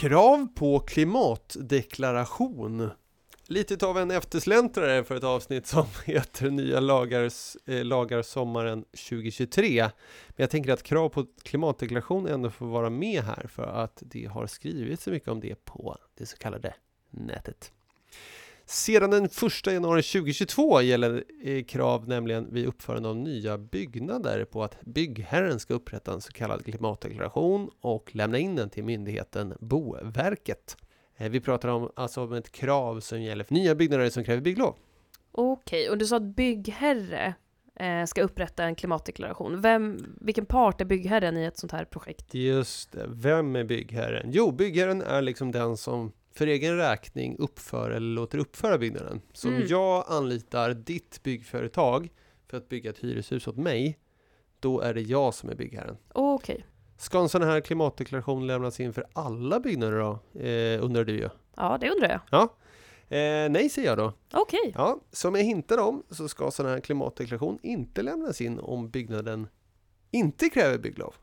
Krav 0.00 0.46
på 0.54 0.78
klimatdeklaration. 0.80 2.90
Lite 3.50 3.86
av 3.86 3.98
en 3.98 4.10
eftersläntrare 4.10 5.04
för 5.04 5.14
ett 5.14 5.24
avsnitt 5.24 5.66
som 5.66 5.86
heter 6.04 6.50
Nya 6.50 6.80
lagar, 6.80 7.30
eh, 7.66 7.84
lagar 7.84 8.22
sommaren 8.22 8.84
2023. 8.84 9.82
Men 9.82 10.34
jag 10.36 10.50
tänker 10.50 10.72
att 10.72 10.82
krav 10.82 11.08
på 11.08 11.26
klimatdeklaration 11.42 12.26
ändå 12.26 12.50
får 12.50 12.66
vara 12.66 12.90
med 12.90 13.22
här 13.22 13.46
för 13.48 13.66
att 13.66 14.02
det 14.06 14.24
har 14.24 14.46
skrivits 14.46 15.04
så 15.04 15.10
mycket 15.10 15.28
om 15.28 15.40
det 15.40 15.64
på 15.64 15.96
det 16.18 16.26
så 16.26 16.36
kallade 16.36 16.74
nätet. 17.10 17.72
Sedan 18.64 19.10
den 19.10 19.24
1 19.24 19.32
januari 19.66 20.02
2022 20.02 20.82
gäller 20.82 21.24
eh, 21.42 21.64
krav 21.64 22.08
nämligen 22.08 22.54
vid 22.54 22.66
uppförande 22.66 23.08
av 23.08 23.16
nya 23.16 23.58
byggnader 23.58 24.44
på 24.44 24.64
att 24.64 24.80
byggherren 24.80 25.60
ska 25.60 25.74
upprätta 25.74 26.12
en 26.12 26.20
så 26.20 26.32
kallad 26.32 26.64
klimatdeklaration 26.64 27.70
och 27.80 28.14
lämna 28.14 28.38
in 28.38 28.56
den 28.56 28.70
till 28.70 28.84
myndigheten 28.84 29.54
Boverket. 29.60 30.76
Eh, 31.18 31.28
Vi 31.30 31.40
pratar 31.40 31.68
om, 31.68 31.90
alltså 31.96 32.24
om 32.24 32.32
ett 32.32 32.52
krav 32.52 33.00
som 33.00 33.22
gäller 33.22 33.44
för 33.44 33.54
nya 33.54 33.74
byggnader 33.74 34.10
som 34.10 34.24
kräver 34.24 34.42
bygglov. 34.42 34.74
Okej, 35.32 35.90
och 35.90 35.98
du 35.98 36.06
sa 36.06 36.16
att 36.16 36.22
byggherre 36.22 37.34
eh, 37.76 38.04
ska 38.04 38.22
upprätta 38.22 38.64
en 38.64 38.74
klimatdeklaration. 38.74 39.60
Vem, 39.60 40.16
vilken 40.20 40.46
part 40.46 40.80
är 40.80 40.84
byggherren 40.84 41.36
i 41.36 41.44
ett 41.44 41.58
sånt 41.58 41.72
här 41.72 41.84
projekt? 41.84 42.34
Just 42.34 42.92
det, 42.92 43.04
vem 43.08 43.56
är 43.56 43.64
byggherren? 43.64 44.30
Jo, 44.32 44.50
byggherren 44.50 45.02
är 45.02 45.22
liksom 45.22 45.52
den 45.52 45.76
som 45.76 46.12
för 46.34 46.46
egen 46.46 46.76
räkning 46.76 47.36
uppför 47.38 47.90
eller 47.90 48.14
låter 48.14 48.38
uppföra 48.38 48.78
byggnaden. 48.78 49.20
Så 49.32 49.48
om 49.48 49.54
Mm. 49.54 49.66
jag 49.68 50.04
anlitar 50.08 50.74
ditt 50.74 51.22
byggföretag 51.22 52.08
för 52.50 52.56
att 52.56 52.68
bygga 52.68 52.90
ett 52.90 52.98
hyreshus 52.98 53.48
åt 53.48 53.56
mig, 53.56 53.98
då 54.60 54.80
är 54.80 54.94
det 54.94 55.00
jag 55.00 55.34
som 55.34 55.48
är 55.50 55.54
byggherren. 55.54 55.96
Okej. 56.12 56.64
Ska 57.00 57.20
en 57.20 57.28
sån 57.28 57.42
här 57.42 57.60
klimatdeklaration 57.60 58.46
lämnas 58.46 58.80
in 58.80 58.92
för 58.92 59.04
alla 59.12 59.60
byggnader 59.60 59.98
då? 59.98 60.40
Eh, 60.40 60.84
undrar 60.84 61.04
du 61.04 61.12
ju. 61.12 61.28
Ja, 61.56 61.78
det 61.80 61.90
undrar 61.90 62.08
jag. 62.08 62.20
Ja. 62.30 62.42
Eh, 63.16 63.50
nej, 63.50 63.68
säger 63.68 63.88
jag 63.88 63.98
då. 63.98 64.12
Okej. 64.32 64.72
Ja, 64.74 65.00
som 65.12 65.34
jag 65.34 65.42
hintade 65.42 65.82
om 65.82 66.02
så 66.10 66.28
ska 66.28 66.50
sån 66.50 66.66
här 66.66 66.80
klimatdeklaration 66.80 67.58
inte 67.62 68.02
lämnas 68.02 68.40
in 68.40 68.58
om 68.58 68.90
byggnaden 68.90 69.48
inte 70.10 70.48
kräver 70.48 70.78
bygglov. 70.78 71.14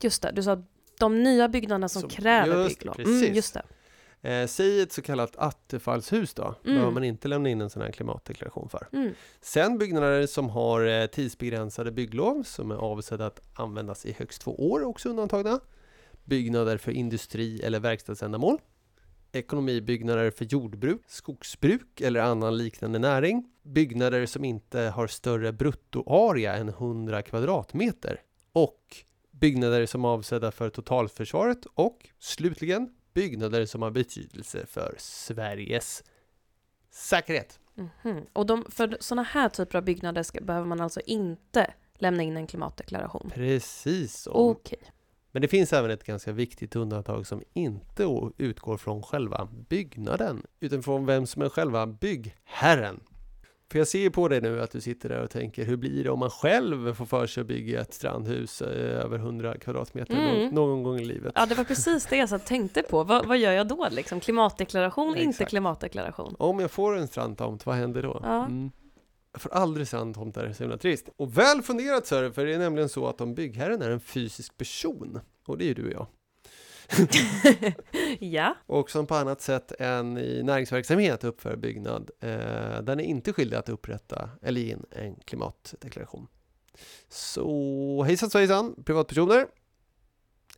Just 0.00 0.22
det, 0.22 0.32
du 0.32 0.42
sa 0.42 0.62
de 0.98 1.22
nya 1.22 1.48
byggnaderna 1.48 1.88
som, 1.88 2.00
Som- 2.00 2.10
kräver 2.10 2.62
just 2.62 2.78
bygglov. 2.78 2.94
precis. 2.94 3.22
Mm, 3.22 3.34
just 3.34 3.54
det. 3.54 3.62
Eh, 4.22 4.46
säg 4.46 4.80
ett 4.80 4.92
så 4.92 5.02
kallat 5.02 5.36
attefallshus 5.36 6.34
då, 6.34 6.42
Mm. 6.44 6.56
behöver 6.76 6.90
man 6.90 7.04
inte 7.04 7.28
lämna 7.28 7.48
in 7.48 7.60
en 7.60 7.70
sån 7.70 7.82
här 7.82 7.92
klimatdeklaration 7.92 8.68
för. 8.68 8.88
Mm. 8.92 9.12
Sen 9.40 9.78
byggnader 9.78 10.26
som 10.26 10.48
har 10.48 10.86
eh, 10.86 11.06
tidsbegränsade 11.06 11.92
bygglov 11.92 12.42
som 12.42 12.70
är 12.70 12.74
avsedda 12.76 13.26
att 13.26 13.40
användas 13.54 14.06
i 14.06 14.12
högst 14.12 14.40
två 14.42 14.70
år 14.70 14.82
också 14.84 15.08
undantagna. 15.08 15.60
Byggnader 16.24 16.76
för 16.78 16.92
industri 16.92 17.60
eller 17.60 17.80
verkstadsändamål. 17.80 18.58
Ekonomibyggnader 19.32 20.30
för 20.30 20.44
jordbruk, 20.44 21.00
skogsbruk 21.06 22.00
eller 22.00 22.20
annan 22.20 22.56
liknande 22.56 22.98
näring. 22.98 23.50
Byggnader 23.62 24.26
som 24.26 24.44
inte 24.44 24.80
har 24.80 25.06
större 25.06 25.52
bruttoarea 25.52 26.56
än 26.56 26.68
100 26.68 27.22
kvadratmeter. 27.22 28.20
Och 28.52 28.96
byggnader 29.30 29.86
som 29.86 30.04
är 30.04 30.08
avsedda 30.08 30.50
för 30.50 30.70
totalförsvaret 30.70 31.66
och 31.74 32.08
slutligen 32.18 32.94
byggnader 33.16 33.66
som 33.66 33.82
har 33.82 33.90
betydelse 33.90 34.66
för 34.66 34.94
Sveriges 34.98 36.04
säkerhet. 36.90 37.60
Mhm. 37.74 38.26
Och 38.32 38.46
de, 38.46 38.64
för 38.70 38.96
sådana 39.00 39.22
här 39.22 39.48
typer 39.48 39.78
av 39.78 39.84
byggnader 39.84 40.22
ska, 40.22 40.40
behöver 40.40 40.66
man 40.66 40.80
alltså 40.80 41.00
inte 41.00 41.74
lämna 41.94 42.22
in 42.22 42.36
en 42.36 42.46
klimatdeklaration? 42.46 43.30
Precis. 43.34 44.28
Okej. 44.30 44.78
Men 45.32 45.42
det 45.42 45.48
finns 45.48 45.72
även 45.72 45.90
ett 45.90 46.04
ganska 46.04 46.32
viktigt 46.32 46.76
undantag 46.76 47.26
som 47.26 47.42
inte 47.52 48.30
utgår 48.38 48.76
från 48.76 49.02
själva 49.02 49.48
byggnaden, 49.68 50.46
utan 50.60 50.82
från 50.82 51.06
vem 51.06 51.26
som 51.26 51.42
är 51.42 51.48
själva 51.48 51.86
byggherren. 51.86 53.00
För 53.70 53.78
jag 53.78 53.88
ser 53.88 53.98
ju 53.98 54.10
på 54.10 54.28
dig 54.28 54.40
nu 54.40 54.62
att 54.62 54.70
du 54.70 54.80
sitter 54.80 55.08
där 55.08 55.22
och 55.22 55.30
tänker, 55.30 55.64
hur 55.64 55.76
blir 55.76 56.04
det 56.04 56.10
om 56.10 56.18
man 56.18 56.30
själv 56.30 56.94
får 56.94 57.06
för 57.06 57.26
sig 57.26 57.40
att 57.40 57.46
bygga 57.46 57.80
ett 57.80 57.94
strandhus 57.94 58.62
eh, 58.62 59.04
över 59.04 59.18
100 59.18 59.58
kvadratmeter 59.58 60.14
mm. 60.14 60.44
någon, 60.44 60.54
någon, 60.54 60.82
gång 60.82 61.00
i 61.00 61.04
livet? 61.04 61.32
Ja, 61.34 61.46
det 61.46 61.54
var 61.54 61.64
precis 61.64 62.06
det 62.06 62.16
jag 62.16 62.44
tänkte 62.44 62.82
på. 62.82 63.04
vad, 63.04 63.26
vad 63.26 63.38
gör 63.38 63.52
jag 63.52 63.68
då 63.68 63.88
liksom? 63.90 64.20
Klimatdeklaration, 64.20 65.14
Exakt. 65.14 65.26
inte 65.26 65.44
klimatdeklaration? 65.44 66.36
Om 66.38 66.60
jag 66.60 66.70
får 66.70 66.96
en 66.96 67.08
strandtomt, 67.08 67.66
vad 67.66 67.76
händer 67.76 68.02
då? 68.02 68.20
Ja. 68.22 68.44
Mm. 68.44 68.70
Jag 69.32 69.42
får 69.42 69.52
aldrig 69.52 69.86
strandtomtar, 69.86 70.52
så 70.52 70.62
himla 70.62 70.78
trist. 70.78 71.08
Och 71.16 71.38
väl 71.38 71.62
funderat 71.62 72.06
Sören, 72.06 72.32
för 72.32 72.46
det 72.46 72.54
är 72.54 72.58
nämligen 72.58 72.88
så 72.88 73.08
att 73.08 73.20
om 73.20 73.34
byggherren 73.34 73.82
är 73.82 73.90
en 73.90 74.00
fysisk 74.00 74.56
person, 74.56 75.20
och 75.46 75.58
det 75.58 75.64
är 75.64 75.66
ju 75.66 75.74
du 75.74 75.86
och 75.86 75.92
jag, 75.92 76.06
ja. 78.20 78.56
Och 78.66 78.90
som 78.90 79.06
på 79.06 79.14
annat 79.14 79.40
sätt 79.40 79.72
än 79.78 80.18
i 80.18 80.42
näringsverksamhet 80.42 81.24
uppför 81.24 81.56
byggnad, 81.56 82.10
eh, 82.20 82.82
den 82.82 83.00
är 83.00 83.04
inte 83.04 83.32
skyldig 83.32 83.56
att 83.56 83.68
upprätta 83.68 84.30
eller 84.42 84.60
ge 84.60 84.72
in 84.72 84.84
en 84.90 85.14
klimatdeklaration. 85.14 86.26
Så 87.08 88.02
hejsan 88.02 88.30
svejsan, 88.30 88.74
privatpersoner 88.84 89.46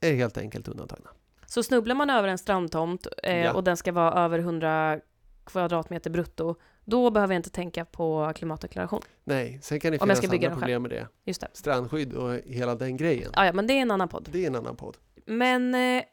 är 0.01 0.15
helt 0.15 0.39
enkelt 0.39 0.69
undantagna. 0.69 1.11
Så 1.47 1.63
snubblar 1.63 1.95
man 1.95 2.11
över 2.11 2.29
en 2.29 2.39
strandtomt 2.39 3.07
eh, 3.23 3.39
ja. 3.39 3.53
och 3.53 3.65
den 3.65 3.77
ska 3.77 3.93
vara 3.93 4.13
över 4.25 4.39
100 4.39 5.01
kvadratmeter 5.45 6.11
brutto, 6.11 6.55
då 6.85 7.11
behöver 7.11 7.35
jag 7.35 7.39
inte 7.39 7.51
tänka 7.51 7.85
på 7.85 8.33
klimatdeklaration. 8.35 9.01
Nej, 9.25 9.59
sen 9.63 9.81
kan 9.81 9.93
det 9.93 9.99
finnas 9.99 10.25
andra 10.25 10.51
problem 10.51 10.83
med 10.83 10.91
det. 10.91 11.07
Just 11.25 11.41
det. 11.41 11.49
Strandskydd 11.53 12.13
och 12.13 12.35
hela 12.45 12.75
den 12.75 12.97
grejen. 12.97 13.33
Ja, 13.37 13.47
ja, 13.47 13.53
men 13.53 13.67
det 13.67 13.73
är 13.73 13.83
en 13.83 13.91
annan 13.91 14.09
podd. 14.09 14.29
Det 14.33 14.43
är 14.43 14.47
en 14.47 14.57
annan 14.57 14.77
podd. 14.77 14.97
Men 15.29 15.75
eh, 15.75 16.05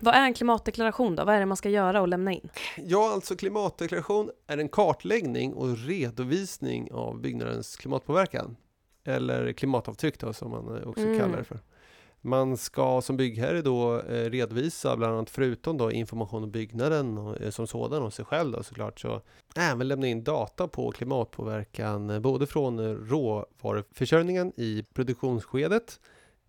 vad 0.00 0.14
är 0.14 0.22
en 0.22 0.34
klimatdeklaration 0.34 1.16
då? 1.16 1.24
Vad 1.24 1.34
är 1.34 1.40
det 1.40 1.46
man 1.46 1.56
ska 1.56 1.68
göra 1.68 2.00
och 2.00 2.08
lämna 2.08 2.32
in? 2.32 2.48
Ja, 2.76 3.12
alltså 3.12 3.36
klimatdeklaration 3.36 4.30
är 4.46 4.58
en 4.58 4.68
kartläggning 4.68 5.54
och 5.54 5.78
redovisning 5.78 6.92
av 6.92 7.20
byggnadens 7.20 7.76
klimatpåverkan. 7.76 8.56
Eller 9.04 9.52
klimatavtryck 9.52 10.18
då, 10.18 10.32
som 10.32 10.50
man 10.50 10.84
också 10.84 11.04
mm. 11.04 11.18
kallar 11.18 11.38
det 11.38 11.44
för. 11.44 11.60
Man 12.20 12.56
ska 12.56 13.00
som 13.00 13.16
byggherre 13.16 13.62
då 13.62 14.00
eh, 14.00 14.30
redovisa 14.30 14.96
bland 14.96 15.14
annat 15.14 15.30
förutom 15.30 15.76
då 15.76 15.92
information 15.92 16.42
om 16.42 16.50
byggnaden 16.50 17.18
och, 17.18 17.40
eh, 17.40 17.50
som 17.50 17.66
sådan 17.66 18.02
och 18.02 18.12
sig 18.12 18.24
själv 18.24 18.52
då 18.52 18.62
såklart 18.62 19.00
så 19.00 19.22
även 19.56 19.88
lämna 19.88 20.06
in 20.06 20.24
data 20.24 20.68
på 20.68 20.92
klimatpåverkan 20.92 22.10
eh, 22.10 22.20
både 22.20 22.46
från 22.46 22.96
råvaruförsörjningen 23.08 24.52
i 24.56 24.84
produktionsskedet, 24.94 26.00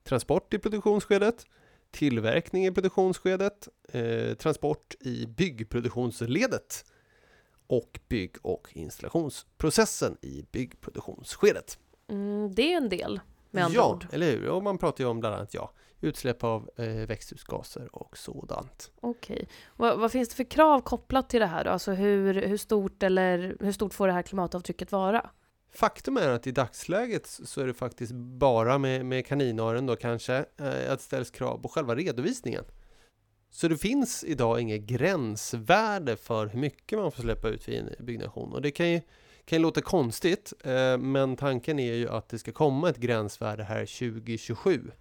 transport 0.04 0.54
i 0.54 0.60
produktionsskedet, 0.60 1.46
tillverkning 1.92 2.66
i 2.66 2.72
produktionsskedet, 2.72 3.68
eh, 3.92 4.34
transport 4.34 4.96
i 5.00 5.26
byggproduktionsledet 5.26 6.86
och 7.68 8.00
bygg 8.08 8.36
och 8.42 8.68
installationsprocessen 8.74 10.18
i 10.22 10.46
byggproduktionsskedet. 10.52 11.80
Mm, 12.08 12.56
det 12.56 12.74
är 12.74 12.78
en 12.78 12.90
del 12.90 13.20
med 13.52 13.66
andra 13.66 13.78
ja, 13.78 13.94
ord. 13.94 14.08
eller 14.12 14.32
hur? 14.32 14.50
Och 14.50 14.64
man 14.64 14.78
pratar 14.78 15.04
ju 15.04 15.10
om 15.10 15.20
bland 15.20 15.36
annat 15.36 15.54
ja, 15.54 15.72
utsläpp 16.02 16.44
av 16.44 16.70
eh, 16.78 16.86
växthusgaser 16.86 17.96
och 17.96 18.18
sådant. 18.18 18.92
Okej. 19.02 19.50
Vad, 19.76 20.00
vad, 20.00 20.12
finns 20.12 20.30
det 20.30 20.36
för 20.36 20.44
krav 20.44 20.82
kopplat 20.82 21.30
till 21.30 21.40
det 21.40 21.46
här 21.46 21.64
då? 21.64 21.70
Alltså 21.72 21.92
hur, 21.92 22.34
hur, 22.34 22.58
stort 22.58 23.04
eller 23.04 23.58
hur 23.60 23.72
stort 23.72 23.94
får 23.94 24.08
det 24.08 24.14
här 24.14 24.22
klimatavtrycket 24.22 24.92
vara? 24.92 25.30
Faktum 25.72 26.18
är 26.18 26.30
att 26.30 26.48
i 26.48 26.52
dagsläget 26.52 27.28
så 27.28 27.62
är 27.62 27.68
det 27.68 27.74
faktiskt 27.74 28.12
bara 28.14 28.78
med, 28.78 29.06
med 29.06 29.26
kaninören 29.26 29.86
då 29.86 29.96
kanske 29.96 30.36
eh, 30.36 30.92
att 30.92 31.00
det 31.00 31.04
ställs 31.04 31.32
krav 31.32 31.58
på 31.58 31.68
själva 31.70 31.96
redovisningen. 31.96 32.64
Så 33.50 33.68
det 33.68 33.78
finns 33.78 34.24
idag 34.24 34.62
inget 34.62 34.82
gränsvärde 34.82 36.18
för 36.18 36.48
hur 36.48 36.60
mycket 36.60 37.00
man 37.00 37.12
får 37.12 37.24
släppa 37.24 37.48
ut 37.48 37.68
vid 37.68 37.80
en 37.80 38.06
byggnation 38.06 38.54
och 38.54 38.62
det 38.62 38.72
kan 38.72 38.90
ju, 38.92 39.02
kan 39.46 39.58
ju 39.58 39.62
låta 39.62 39.82
konstigt 39.82 40.54
eh, 40.64 40.98
men 40.98 41.36
tanken 41.36 41.80
är 41.80 41.94
ju 41.94 42.10
att 42.10 42.30
det 42.30 42.40
ska 42.40 42.52
komma 42.52 42.90
ett 42.90 42.98
gränsvärde 42.98 43.64
här 43.64 43.86
2027. 44.10 44.92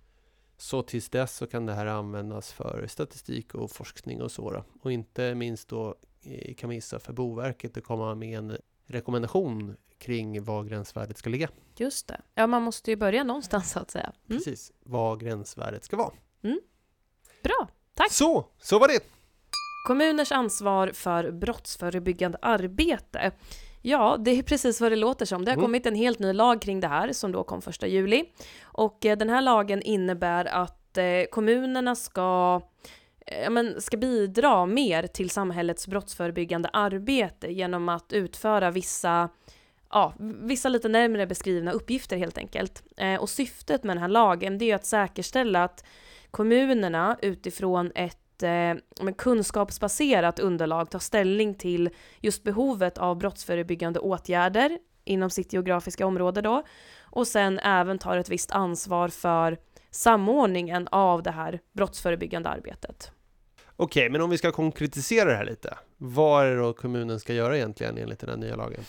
Så 0.57 0.83
tills 0.83 1.09
dess 1.09 1.37
så 1.37 1.47
kan 1.47 1.67
det 1.67 1.75
här 1.75 1.87
användas 1.87 2.53
för 2.53 2.87
statistik 2.89 3.55
och 3.55 3.71
forskning 3.71 4.23
och 4.23 4.31
så 4.31 4.51
då. 4.51 4.65
Och 4.83 4.93
inte 4.93 5.35
minst 5.35 5.69
då 5.69 5.95
kan 6.57 6.69
man 6.69 6.75
gissa 6.75 6.99
för 6.99 7.13
Boverket 7.13 7.77
att 7.77 7.85
komma 7.85 8.15
med 8.15 8.39
en 8.39 8.57
rekommendation 8.87 9.77
kring 9.99 10.45
var 10.45 10.64
gränsvärdet 10.64 11.19
ska 11.19 11.31
ligga. 11.31 11.49
Just 11.76 12.09
det. 12.09 12.21
Ja, 12.35 12.47
man 12.47 12.62
måste 12.62 12.90
ju 12.90 12.97
börja 12.97 13.25
någonstans 13.25 13.71
så 13.71 13.78
att 13.78 13.90
säga. 13.90 14.12
Mm. 14.28 14.38
Precis, 14.38 14.73
var 14.85 15.17
gränsvärdet 15.17 15.85
ska 15.85 15.97
vara. 15.97 16.12
Mm. 16.43 16.61
Bra, 17.43 17.69
tack! 17.95 18.12
Så, 18.12 18.47
så 18.59 18.78
var 18.78 18.88
det! 18.88 19.00
Kommuners 19.87 20.33
ansvar 20.33 20.88
för 20.88 21.31
brottsförebyggande 21.31 22.38
arbete. 22.43 23.33
Ja, 23.83 24.17
det 24.19 24.31
är 24.31 24.43
precis 24.43 24.81
vad 24.81 24.93
det 24.93 24.97
låter 24.97 25.26
som. 25.26 25.45
Det 25.45 25.50
har 25.50 25.57
mm. 25.57 25.64
kommit 25.64 25.87
en 25.87 25.95
helt 25.95 26.19
ny 26.19 26.33
lag 26.33 26.62
kring 26.62 26.81
det 26.81 26.88
här 26.88 27.12
som 27.12 27.33
då 27.33 27.45
kom 27.45 27.62
första 27.62 27.87
juli. 27.87 28.25
Och 28.62 29.07
eh, 29.07 29.19
den 29.19 29.28
här 29.28 29.43
lagen 29.43 29.83
innebär 29.83 30.45
att 30.45 30.99
eh, 30.99 31.05
kommunerna 31.31 31.95
ska 31.95 32.61
ja, 33.43 33.50
men, 33.50 33.81
ska 33.81 33.97
bidra 33.97 34.67
mer 34.67 35.07
till 35.07 35.31
samhällets 35.31 35.87
brottsförebyggande 35.87 36.69
arbete 36.73 37.52
genom 37.52 37.88
att 37.88 38.12
utföra 38.12 38.71
vissa 38.71 39.28
ja, 39.90 40.14
vissa 40.18 40.68
lite 40.68 40.88
närmare 40.88 41.26
beskrivna 41.26 41.73
uppgifter 41.73 42.16
helt 42.16 42.38
enkelt. 42.38 42.83
Eh, 42.97 43.21
och 43.21 43.28
syftet 43.28 43.85
med 43.85 43.97
den 43.97 44.02
här 44.02 44.09
lagen 44.09 44.59
det 44.59 44.71
är 44.71 44.75
att 44.75 44.87
säkerställa 44.87 45.64
att 45.64 45.85
kommunerna 46.30 47.18
utifrån 47.23 47.92
ett 47.95 48.42
eh, 48.42 48.75
kunskapsbaserat 49.18 50.38
underlag 50.38 50.90
tar 50.90 50.99
ställning 50.99 51.54
till 51.54 51.90
just 52.21 52.42
behovet 52.42 52.99
av 52.99 53.18
brottsförebyggande 53.18 54.00
åtgärder 54.00 54.78
inom 55.04 55.30
sitt 55.30 55.52
geografiska 55.52 56.07
område 56.07 56.40
då 56.40 56.62
och 57.00 57.26
sen 57.26 57.59
även 57.59 57.99
tar 57.99 58.16
ett 58.16 58.28
visst 58.28 58.50
ansvar 58.50 59.09
för 59.09 59.59
samordningen 59.90 60.88
av 60.88 61.23
det 61.23 61.30
här 61.30 61.61
brottsförebyggande 61.73 62.49
arbetet. 62.49 63.12
Okej, 63.76 64.11
men 64.11 64.21
om 64.21 64.30
vi 64.30 64.38
ska 64.38 64.52
konkretisera 64.52 65.30
det 65.30 65.37
här 65.37 65.45
lite. 65.45 65.78
Vad 65.97 66.47
är 66.47 66.50
det 66.50 66.57
då 66.57 66.73
kommunen 66.73 67.21
ska 67.21 67.35
göra 67.35 67.57
egentligen 67.57 67.99
enligt 67.99 68.18
den 68.18 68.30
här 68.30 68.37
nya 68.37 68.57
lagen? 68.57 68.85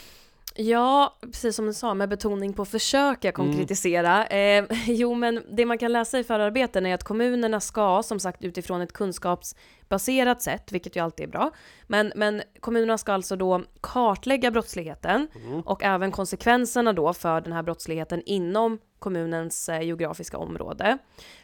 Ja, 0.62 1.18
precis 1.22 1.56
som 1.56 1.66
du 1.66 1.74
sa, 1.74 1.94
med 1.94 2.10
betoning 2.10 2.54
på 2.54 2.66
försöka 2.66 3.28
mm. 3.28 3.36
konkretisera. 3.36 4.26
Mm. 4.26 4.66
Eh, 4.66 4.78
jo, 4.88 5.14
men 5.14 5.44
det 5.52 5.66
man 5.66 5.78
kan 5.78 5.92
läsa 5.92 6.20
i 6.20 6.24
förarbeten 6.24 6.86
är 6.86 6.94
att 6.94 7.04
kommunerna 7.04 7.60
ska, 7.60 8.04
som 8.04 8.20
sagt, 8.20 8.44
utifrån 8.44 8.82
ett 8.82 8.94
kunskapsbaserat 8.94 10.42
sätt, 10.42 10.72
vilket 10.72 10.96
ju 10.96 11.00
alltid 11.00 11.26
är 11.26 11.32
bra, 11.32 11.52
men, 11.88 12.12
men 12.16 12.42
kommunerna 12.60 12.98
ska 12.98 13.14
alltså 13.14 13.36
då 13.36 13.62
kartlägga 13.82 14.52
brottsligheten 14.52 15.28
mm. 15.46 15.62
och 15.62 15.84
även 15.84 16.12
konsekvenserna 16.12 16.94
då 16.94 17.14
för 17.14 17.42
den 17.42 17.54
här 17.54 17.64
brottsligheten 17.64 18.22
inom 18.26 18.80
kommunens 19.00 19.70
eh, 19.70 19.82
geografiska 19.82 20.38
område. 20.38 20.98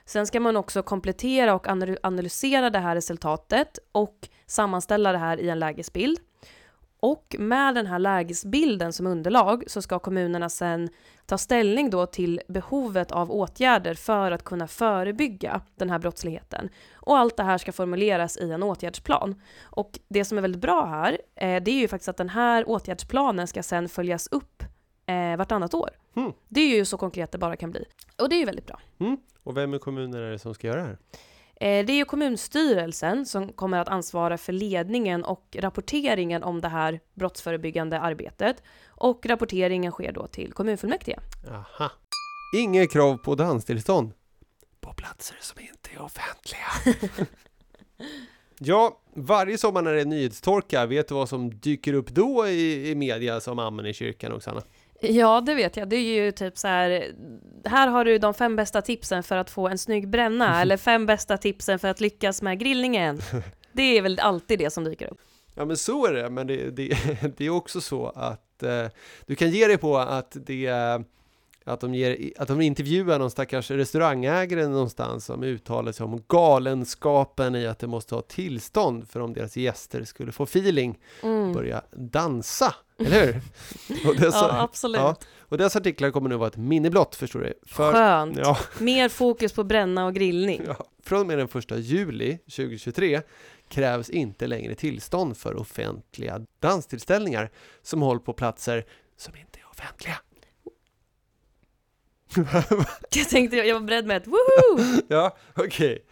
Sen 0.05 0.27
ska 0.27 0.39
man 0.39 0.57
också 0.57 0.84
komplettera 0.84 1.55
och 1.55 1.67
analysera 2.03 2.69
det 2.69 2.79
här 2.79 2.95
resultatet 2.95 3.79
och 3.91 4.29
sammanställa 4.45 5.12
det 5.12 5.17
här 5.17 5.39
i 5.39 5.50
en 5.50 5.60
lägesbild. 5.60 6.19
Och 7.05 7.35
med 7.39 7.75
den 7.75 7.85
här 7.85 8.00
lägesbilden 8.00 8.93
som 8.93 9.07
underlag 9.07 9.63
så 9.67 9.81
ska 9.81 10.00
kommunerna 10.00 10.50
sen 10.50 10.89
ta 11.25 11.38
ställning 11.38 11.89
då 11.89 12.05
till 12.05 12.41
behovet 12.47 13.12
av 13.12 13.31
åtgärder 13.31 13.93
för 13.93 14.31
att 14.31 14.43
kunna 14.43 14.67
förebygga 14.67 15.62
den 15.75 15.89
här 15.89 16.00
brottsligheten. 16.00 16.69
Och 16.93 17.17
allt 17.17 17.38
det 17.38 17.43
här 17.43 17.57
ska 17.57 17.71
formuleras 17.71 18.38
i 18.38 18.51
en 18.51 18.63
åtgärdsplan. 18.63 19.41
Och 19.63 20.00
det 20.07 20.25
som 20.25 20.38
är 20.38 20.41
väldigt 20.41 20.62
bra 20.62 20.85
här, 20.85 21.17
eh, 21.35 21.63
det 21.63 21.71
är 21.71 21.79
ju 21.79 21.88
faktiskt 21.88 22.09
att 22.09 22.17
den 22.17 22.29
här 22.29 22.69
åtgärdsplanen 22.69 23.47
ska 23.47 23.63
sen 23.63 23.89
följas 23.89 24.27
upp 24.27 24.63
eh, 25.05 25.38
vartannat 25.38 25.74
år. 25.74 25.89
Mm. 26.15 26.31
Det 26.47 26.62
är 26.62 26.75
ju 26.75 26.85
så 26.85 26.97
konkret 26.97 27.31
det 27.31 27.38
bara 27.38 27.55
kan 27.55 27.71
bli. 27.71 27.85
Och 28.21 28.29
det 28.29 28.35
är 28.35 28.39
ju 28.39 28.45
väldigt 28.45 28.67
bra. 28.67 28.79
Mm. 29.00 29.17
Och 29.43 29.57
vem 29.57 29.74
i 29.74 29.79
kommunen 29.79 30.13
är 30.13 30.31
det 30.31 30.39
som 30.39 30.53
ska 30.53 30.67
göra 30.67 30.81
det 30.81 30.88
här? 30.88 30.97
Eh, 31.59 31.85
det 31.85 31.93
är 31.93 31.97
ju 31.97 32.05
kommunstyrelsen 32.05 33.25
som 33.25 33.53
kommer 33.53 33.77
att 33.77 33.88
ansvara 33.88 34.38
för 34.38 34.53
ledningen 34.53 35.24
och 35.24 35.55
rapporteringen 35.59 36.43
om 36.43 36.62
det 36.62 36.67
här 36.67 37.00
brottsförebyggande 37.13 38.00
arbetet. 38.00 38.63
Och 38.88 39.25
rapporteringen 39.25 39.91
sker 39.91 40.12
då 40.12 40.27
till 40.27 40.53
kommunfullmäktige. 40.53 41.19
Aha. 41.51 41.91
Inget 42.55 42.91
krav 42.91 43.17
på 43.17 43.35
danstillstånd 43.35 44.12
på 44.81 44.93
platser 44.93 45.38
som 45.41 45.59
inte 45.59 45.89
är 45.95 46.01
offentliga. 46.01 46.97
ja, 48.59 49.01
varje 49.13 49.57
sommar 49.57 49.81
när 49.81 49.93
det 49.93 50.01
är 50.01 50.05
nyhetstorka, 50.05 50.85
vet 50.85 51.07
du 51.07 51.15
vad 51.15 51.29
som 51.29 51.59
dyker 51.59 51.93
upp 51.93 52.09
då 52.09 52.47
i, 52.47 52.89
i 52.89 52.95
media 52.95 53.39
som 53.39 53.59
amen 53.59 53.85
i 53.85 53.93
kyrkan, 53.93 54.31
Oksana? 54.31 54.62
Ja, 55.09 55.41
det 55.41 55.53
vet 55.53 55.77
jag. 55.77 55.89
Det 55.89 55.95
är 55.95 56.24
ju 56.24 56.31
typ 56.31 56.57
så 56.57 56.67
här, 56.67 57.12
här 57.65 57.88
har 57.88 58.05
du 58.05 58.17
de 58.17 58.33
fem 58.33 58.55
bästa 58.55 58.81
tipsen 58.81 59.24
för 59.24 59.38
att 59.38 59.50
få 59.50 59.67
en 59.67 59.77
snygg 59.77 60.09
bränna, 60.09 60.62
eller 60.62 60.77
fem 60.77 61.05
bästa 61.05 61.38
tipsen 61.38 61.79
för 61.79 61.88
att 61.88 62.00
lyckas 62.00 62.41
med 62.41 62.59
grillningen. 62.59 63.21
Det 63.74 63.97
är 63.97 64.01
väl 64.01 64.19
alltid 64.19 64.59
det 64.59 64.69
som 64.69 64.83
dyker 64.83 65.12
upp. 65.12 65.19
Ja, 65.55 65.65
men 65.65 65.77
så 65.77 66.05
är 66.05 66.13
det, 66.13 66.29
men 66.29 66.47
det, 66.47 66.71
det, 66.71 66.97
det 67.38 67.45
är 67.45 67.50
också 67.50 67.81
så 67.81 68.07
att 68.09 68.63
eh, 68.63 68.85
du 69.25 69.35
kan 69.35 69.50
ge 69.50 69.67
dig 69.67 69.77
på 69.77 69.97
att 69.97 70.38
det 70.45 70.67
att 71.67 71.79
de, 71.79 71.93
ger, 71.95 72.31
att 72.38 72.48
de 72.48 72.62
intervjuar 72.62 73.19
någon 73.19 73.31
stackars 73.31 73.72
restaurangägare 73.72 74.67
någonstans 74.67 75.25
som 75.25 75.43
uttalar 75.43 75.91
sig 75.91 76.03
om 76.03 76.24
galenskapen 76.27 77.55
i 77.55 77.67
att 77.67 77.79
de 77.79 77.88
måste 77.88 78.15
ha 78.15 78.22
tillstånd 78.22 79.10
för 79.10 79.19
om 79.19 79.34
deras 79.34 79.57
gäster 79.57 80.03
skulle 80.03 80.31
få 80.31 80.43
feeling, 80.43 81.00
Mm. 81.24 81.53
börja 81.53 81.81
dansa, 81.91 82.75
eller 83.00 83.25
hur? 83.25 83.41
Och 84.10 84.15
dessa, 84.15 84.38
Ja, 84.38 84.62
absolut. 84.62 85.00
ja, 85.01 85.15
och 85.39 85.57
dessa 85.57 85.79
artiklar 85.79 86.12
kommer 86.12 86.29
nu 86.29 86.36
vara 86.36 86.48
ett 86.48 86.57
minne 86.57 86.89
blott, 86.89 87.15
förstår 87.15 87.39
du. 87.39 87.53
För, 87.65 87.93
Skönt. 87.93 88.38
ja, 88.38 88.57
Mer 88.79 89.10
fokus 89.10 89.53
på 89.53 89.63
bränna 89.63 90.05
och 90.05 90.13
grillning. 90.15 90.62
ja, 90.67 90.86
från 91.03 91.19
och 91.22 91.27
med 91.27 91.38
den 91.38 91.48
första 91.48 91.77
juli 91.77 92.38
2023 92.38 93.22
krävs 93.69 94.10
inte 94.10 94.48
längre 94.48 94.75
tillstånd 94.75 95.38
för 95.38 95.55
offentliga 95.60 96.41
danstillställningar 96.60 97.50
som 97.81 98.01
håller 98.01 98.22
på 98.22 98.34
platser 98.34 98.86
som 99.17 99.36
inte 99.36 99.60
är 99.60 99.65
offentliga. 99.72 100.15
Jag 103.10 103.30
tänkte, 103.30 103.58
jag 103.58 103.80
var 103.80 103.88
beredd 103.88 104.06
med 104.06 104.18
ett 104.18 104.27
woho! 104.27 105.01
Ja, 105.08 105.38
okej. 105.56 106.06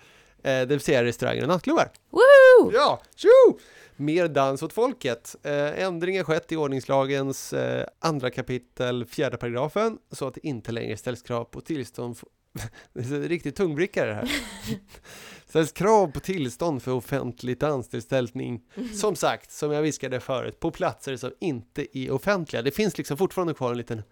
Eh, 0.43 0.59
det 0.59 0.65
vill 0.65 0.79
säga 0.79 1.03
restauranger 1.03 1.41
och 1.41 1.47
nattklubbar. 1.47 1.91
Woho! 2.09 2.71
Ja, 2.73 3.01
tjo! 3.15 3.59
Mer 3.95 4.27
dans 4.27 4.63
åt 4.63 4.73
folket. 4.73 5.35
Eh, 5.43 5.83
ändring 5.83 6.17
har 6.17 6.23
skett 6.23 6.51
i 6.51 6.55
ordningslagens 6.55 7.53
eh, 7.53 7.85
andra 7.99 8.29
kapitel, 8.29 9.05
fjärde 9.05 9.37
paragrafen, 9.37 9.97
så 10.11 10.27
att 10.27 10.33
det 10.33 10.47
inte 10.47 10.71
längre 10.71 10.97
ställs 10.97 11.21
krav 11.21 11.43
på 11.43 11.61
tillstånd. 11.61 12.17
det 12.93 13.01
är 13.01 13.19
riktigt 13.19 13.55
tungvrickare 13.55 14.09
det 14.09 14.15
här. 14.15 14.29
ställs 15.47 15.71
krav 15.71 16.11
på 16.11 16.19
tillstånd 16.19 16.83
för 16.83 16.91
offentlig 16.91 17.59
danstillställning. 17.59 18.61
Som 18.95 19.15
sagt, 19.15 19.51
som 19.51 19.71
jag 19.71 19.81
viskade 19.81 20.19
förut, 20.19 20.59
på 20.59 20.71
platser 20.71 21.17
som 21.17 21.31
inte 21.39 21.97
är 21.99 22.11
offentliga. 22.11 22.61
Det 22.61 22.71
finns 22.71 22.97
liksom 22.97 23.17
fortfarande 23.17 23.53
kvar 23.53 23.71
en 23.71 23.77
liten, 23.77 23.97
en 23.97 24.03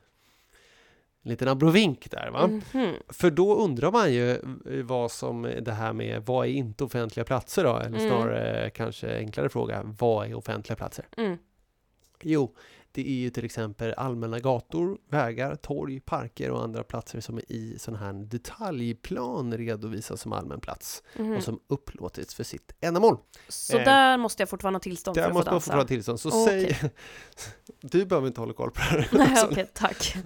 liten 1.23 1.47
abrovink 1.47 2.11
där 2.11 2.29
va? 2.31 2.47
Mhm. 2.47 2.93
För 3.09 3.31
då 3.31 3.55
undrar 3.55 3.91
man 3.91 4.13
ju 4.13 4.31
eh, 4.31 4.39
vad 4.83 5.11
som 5.11 5.41
det 5.61 5.71
här 5.71 5.93
med 5.93 6.25
vad 6.25 6.47
är 6.47 6.51
inte 6.51 6.83
offentliga 6.83 7.23
platser 7.23 7.63
då? 7.63 7.77
Eller 7.77 7.97
Mm. 7.99 8.09
snarare 8.09 8.69
kanske 8.69 9.17
enklare 9.17 9.49
fråga, 9.49 9.81
vad 9.99 10.27
är 10.27 10.33
offentliga 10.33 10.75
platser? 10.75 11.05
Mm. 11.17 11.37
Jo, 12.23 12.55
det 12.91 13.01
är 13.09 13.13
ju 13.15 13.29
till 13.29 13.45
exempel 13.45 13.93
allmänna 13.93 14.39
gator, 14.39 14.97
vägar, 15.09 15.55
torg, 15.55 15.99
parker 15.99 16.51
och 16.51 16.63
andra 16.63 16.83
platser 16.83 17.19
som 17.19 17.39
i 17.39 17.75
sån 17.79 17.95
här 17.95 18.13
detaljplan 18.13 19.57
redovisas 19.57 20.21
som 20.21 20.33
allmän 20.33 20.59
plats 20.59 21.03
Mhm. 21.15 21.35
och 21.35 21.43
som 21.43 21.59
upplåtits 21.67 22.35
för 22.35 22.43
sitt 22.43 22.71
ändamål. 22.81 23.17
Så 23.47 23.77
eh, 23.77 23.85
där 23.85 24.17
måste 24.17 24.41
jag 24.41 24.49
fortfarande 24.49 24.75
ha 24.77 24.81
tillstånd 24.81 25.15
för 25.15 25.21
Där 25.21 25.27
att 25.27 25.33
få 25.33 25.37
måste 25.39 25.51
dansa? 25.51 25.71
få 25.73 25.77
ta 25.81 25.87
tillstånd. 25.87 26.19
Så 26.19 26.43
Okej. 26.43 26.77
säg... 26.81 26.91
Du 27.81 28.05
behöver 28.05 28.27
inte 28.27 28.41
hålla 28.41 28.53
koll 28.53 28.71
på 28.71 28.77
det 28.79 28.83
här. 28.83 29.07
Nej, 29.11 29.43
okej, 29.51 29.69
tack. 29.73 30.15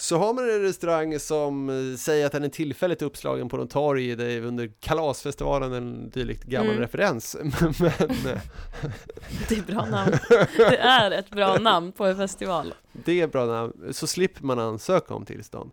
Så 0.00 0.16
har 0.18 0.34
man 0.34 0.44
en 0.50 0.60
restaurang 0.62 1.18
som 1.18 1.68
eh, 1.68 1.96
säger 1.96 2.26
att 2.26 2.32
den 2.32 2.44
är 2.44 2.48
tillfälligt 2.48 3.02
uppslagen 3.02 3.48
på 3.48 3.56
något 3.56 3.70
torg 3.70 4.16
det 4.16 4.32
är 4.32 4.42
under 4.42 4.70
kalasfestivalen, 4.80 5.72
en 5.72 6.10
dylikt 6.10 6.44
gammal 6.44 6.68
Mm. 6.70 6.80
referens. 6.80 7.36
Men, 7.42 8.32
eh, 8.32 8.40
Det 9.48 9.58
är 9.58 9.62
bra 9.62 9.86
namn. 9.86 10.12
Det 10.56 10.76
är 10.76 11.10
ett 11.10 11.30
bra 11.30 11.58
namn 11.58 11.92
på 11.92 12.04
en 12.04 12.16
festival. 12.16 12.74
det 12.92 13.20
är 13.20 13.26
bra 13.26 13.46
namn, 13.46 13.72
så 13.92 14.06
slipper 14.06 14.44
man 14.44 14.58
ansöka 14.58 15.14
om 15.14 15.24
tillstånd. 15.24 15.70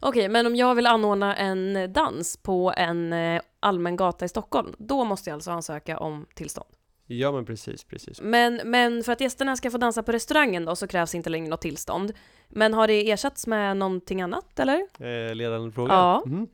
Okej, 0.00 0.28
men 0.28 0.46
om 0.46 0.56
jag 0.56 0.74
vill 0.74 0.86
anordna 0.86 1.36
en 1.36 1.92
dans 1.92 2.36
på 2.36 2.72
en 2.76 3.12
eh, 3.12 3.40
allmän 3.60 3.96
gata 3.96 4.24
i 4.24 4.28
Stockholm, 4.28 4.74
då 4.78 5.04
måste 5.04 5.30
jag 5.30 5.34
alltså 5.34 5.50
ansöka 5.50 5.98
om 5.98 6.26
tillstånd. 6.34 6.68
Ja 7.12 7.32
men 7.32 7.44
precis, 7.44 7.84
precis. 7.84 8.20
Men, 8.20 8.60
men 8.64 9.04
för 9.04 9.12
att 9.12 9.20
gästerna 9.20 9.56
ska 9.56 9.70
få 9.70 9.78
dansa 9.78 10.02
på 10.02 10.12
restaurangen 10.12 10.64
då 10.64 10.76
så 10.76 10.86
krävs 10.86 11.14
inte 11.14 11.30
längre 11.30 11.48
något 11.48 11.60
tillstånd. 11.60 12.12
Men 12.48 12.74
har 12.74 12.86
det 12.86 13.10
ersatts 13.10 13.46
med 13.46 13.76
någonting 13.76 14.22
annat 14.22 14.58
eller? 14.58 14.86
Eh, 14.98 15.34
ledande 15.34 15.72
fråga. 15.72 15.92
Ja. 15.92 16.22
Mhm. 16.26 16.48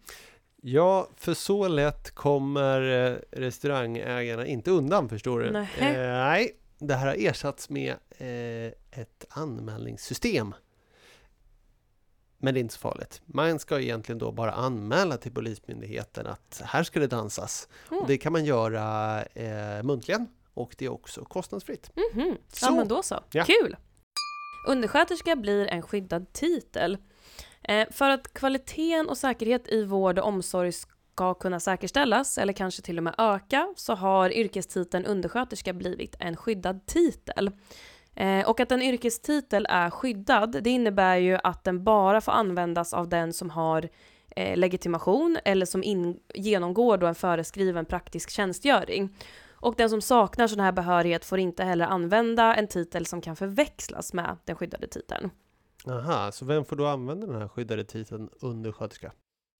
Ja, 0.62 1.08
för 1.16 1.34
så 1.34 1.68
lätt 1.68 2.10
kommer 2.10 3.10
eh, 3.10 3.16
restaurangägarna 3.30 4.46
inte 4.46 4.70
undan 4.70 5.08
förstår 5.08 5.40
du. 5.40 5.50
Nähä. 5.50 5.88
Eh, 5.88 6.28
nej, 6.28 6.56
det 6.78 6.94
här 6.94 7.06
har 7.06 7.14
ersatts 7.18 7.70
med 7.70 7.94
eh, 8.18 9.00
ett 9.00 9.24
anmälningssystem. 9.28 10.54
Men 12.38 12.54
det 12.54 12.60
är 12.60 12.62
inte 12.62 12.74
så 12.74 12.80
farligt. 12.80 13.22
Man 13.26 13.58
ska 13.58 13.80
egentligen 13.80 14.18
då 14.18 14.32
bara 14.32 14.52
anmäla 14.52 15.16
till 15.16 15.32
Polismyndigheten 15.32 16.26
att 16.26 16.62
här 16.64 16.82
ska 16.82 17.00
det 17.00 17.06
dansas. 17.06 17.68
Mm. 17.90 18.02
Och 18.02 18.08
det 18.08 18.18
kan 18.18 18.32
man 18.32 18.44
göra 18.44 19.22
eh, 19.22 19.82
muntligen 19.82 20.26
och 20.56 20.74
det 20.78 20.84
är 20.84 20.92
också 20.92 21.24
kostnadsfritt. 21.24 21.90
Mhm, 22.14 22.36
Så. 22.52 22.66
ja 22.66 22.70
men 22.70 22.88
då 22.88 23.02
så. 23.02 23.20
Ja. 23.32 23.44
Kul! 23.44 23.76
Undersköterska 24.68 25.36
blir 25.36 25.66
en 25.66 25.82
skyddad 25.82 26.32
titel. 26.32 26.98
Eh, 27.62 27.88
för 27.90 28.10
att 28.10 28.34
kvaliteten 28.34 29.08
och 29.08 29.18
säkerhet 29.18 29.68
i 29.68 29.84
vård 29.84 30.18
och 30.18 30.28
omsorg 30.28 30.72
ska 30.72 31.34
kunna 31.34 31.60
säkerställas, 31.60 32.38
eller 32.38 32.52
kanske 32.52 32.82
till 32.82 32.98
och 32.98 33.04
med 33.04 33.14
öka, 33.18 33.74
så 33.76 33.94
har 33.94 34.30
yrkestiteln 34.30 35.04
undersköterska 35.04 35.72
blivit 35.72 36.16
en 36.18 36.36
skyddad 36.36 36.86
titel. 36.86 37.50
Eh, 38.14 38.48
och 38.48 38.60
att 38.60 38.72
en 38.72 38.82
yrkestitel 38.82 39.66
är 39.70 39.90
skyddad, 39.90 40.62
det 40.62 40.70
innebär 40.70 41.16
ju 41.16 41.38
att 41.44 41.64
den 41.64 41.84
bara 41.84 42.20
får 42.20 42.32
användas 42.32 42.94
av 42.94 43.08
den 43.08 43.32
som 43.32 43.50
har 43.50 43.88
eh, 44.36 44.56
legitimation 44.56 45.38
eller 45.44 45.66
som 45.66 45.82
in, 45.82 46.20
genomgår 46.34 46.98
då 46.98 47.06
en 47.06 47.14
föreskriven 47.14 47.84
praktisk 47.86 48.30
tjänstgöring. 48.30 49.16
Och 49.60 49.74
den 49.76 49.90
som 49.90 50.00
saknar 50.00 50.46
sån 50.46 50.60
här 50.60 50.72
behörighet 50.72 51.24
får 51.24 51.38
inte 51.38 51.64
heller 51.64 51.86
använda 51.86 52.54
en 52.54 52.66
titel 52.68 53.06
som 53.06 53.20
kan 53.20 53.36
förväxlas 53.36 54.12
med 54.12 54.36
den 54.44 54.56
skyddade 54.56 54.86
titeln. 54.86 55.30
Aha, 55.88 56.32
så 56.32 56.44
vem 56.44 56.64
får 56.64 56.76
då 56.76 56.86
använda 56.86 57.26
den 57.26 57.36
här 57.40 57.48
skyddade 57.48 57.84
titeln 57.84 58.28
undersköterska? 58.40 59.12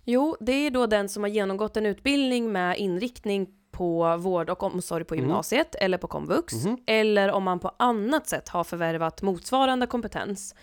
Jo, 0.05 0.37
det 0.41 0.53
är 0.53 0.71
då 0.71 0.87
den 0.87 1.09
som 1.09 1.23
har 1.23 1.31
genomgått 1.31 1.77
en 1.77 1.87
utbildning 1.87 2.53
med 2.53 2.77
inriktning 2.79 3.49
på 3.71 4.17
vård 4.17 4.51
och 4.51 4.63
omsorg 4.63 5.05
på 5.05 5.15
Mm. 5.15 5.25
gymnasiet 5.27 5.75
eller 5.75 5.99
på 5.99 6.07
komvux. 6.07 6.55
Mhm. 6.65 6.79
Eller 6.87 7.31
om 7.33 7.43
man 7.45 7.59
på 7.61 7.71
annat 7.79 8.29
sätt 8.29 8.49
har 8.49 8.65
förvärvat 8.65 9.23
motsvarande 9.23 9.87
kompetens. 9.87 10.55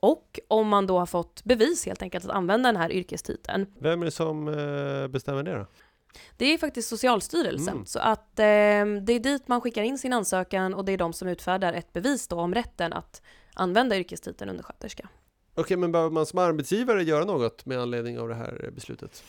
Och 0.00 0.40
om 0.48 0.68
man 0.68 0.86
då 0.86 0.98
har 0.98 1.06
fått 1.06 1.44
bevis 1.44 1.86
helt 1.86 2.02
enkelt 2.02 2.24
att 2.24 2.30
använda 2.30 2.68
den 2.68 2.76
här 2.80 2.92
yrkestiteln. 2.92 3.66
Vem 3.80 4.00
är 4.00 4.04
det 4.04 4.10
som 4.10 4.48
eh, 4.48 5.08
bestämmer 5.08 5.42
det 5.42 5.54
då? 5.54 5.66
Det 6.36 6.54
är 6.54 6.58
faktiskt 6.58 6.88
Socialstyrelsen. 6.88 7.74
Mm. 7.74 7.86
Så 7.86 7.98
att 7.98 8.38
eh, 8.38 8.44
det 8.44 9.12
är 9.12 9.20
dit 9.20 9.48
man 9.48 9.60
skickar 9.60 9.82
in 9.82 9.98
sin 9.98 10.12
ansökan 10.12 10.74
och 10.74 10.84
det 10.84 10.92
är 10.92 10.98
de 10.98 11.12
som 11.12 11.28
utfärdar 11.28 11.72
ett 11.72 11.92
bevis 11.92 12.28
då 12.28 12.36
om 12.36 12.54
rätten 12.54 12.92
att 12.92 13.22
använda 13.54 13.96
yrkestiteln 13.96 14.50
undersköterska. 14.50 15.08
Okej, 15.54 15.76
men 15.76 15.92
behöver 15.92 16.10
man 16.10 16.26
som 16.26 16.38
arbetsgivare 16.38 17.02
göra 17.02 17.24
något 17.24 17.66
med 17.66 17.80
anledning 17.80 18.18
av 18.18 18.28
det 18.28 18.34
här 18.34 18.70
beslutet? 18.74 19.22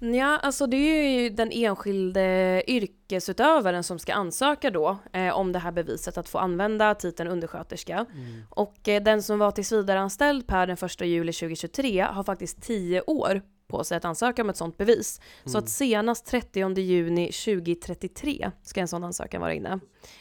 Ja, 0.00 0.38
alltså 0.38 0.66
det 0.66 0.76
är 0.76 1.20
ju 1.20 1.30
den 1.30 1.50
enskilde 1.52 2.62
yrkesutövaren 2.66 3.84
som 3.84 3.98
ska 3.98 4.14
ansöka 4.14 4.70
då 4.70 4.98
eh, 5.12 5.38
om 5.38 5.52
det 5.52 5.58
här 5.58 5.72
beviset 5.72 6.18
att 6.18 6.28
få 6.28 6.38
använda 6.38 6.94
titeln 6.94 7.30
undersköterska. 7.30 8.06
Och 8.50 8.88
eh, 8.88 9.02
den 9.02 9.22
som 9.22 9.38
var 9.38 9.50
tillsvidareanställd 9.50 10.46
per 10.46 10.66
den 10.66 10.76
1 10.82 11.00
juli 11.00 11.32
2023 11.32 12.00
har 12.00 12.24
faktiskt 12.24 12.62
10 12.62 13.02
år 13.02 13.42
på 13.68 13.84
sig 13.84 13.96
att 13.96 14.04
ansöka 14.04 14.42
om 14.42 14.50
ett 14.50 14.56
sådant 14.56 14.76
bevis. 14.76 15.20
Så 15.44 15.50
Mm. 15.50 15.58
att 15.64 15.68
senast 15.70 16.26
30 16.26 16.78
juni 16.80 17.32
2033 17.32 18.50
ska 18.62 18.80
en 18.80 18.88
sån 18.88 19.04
ansökan 19.04 19.40
vara 19.40 19.54
inne. 19.54 19.78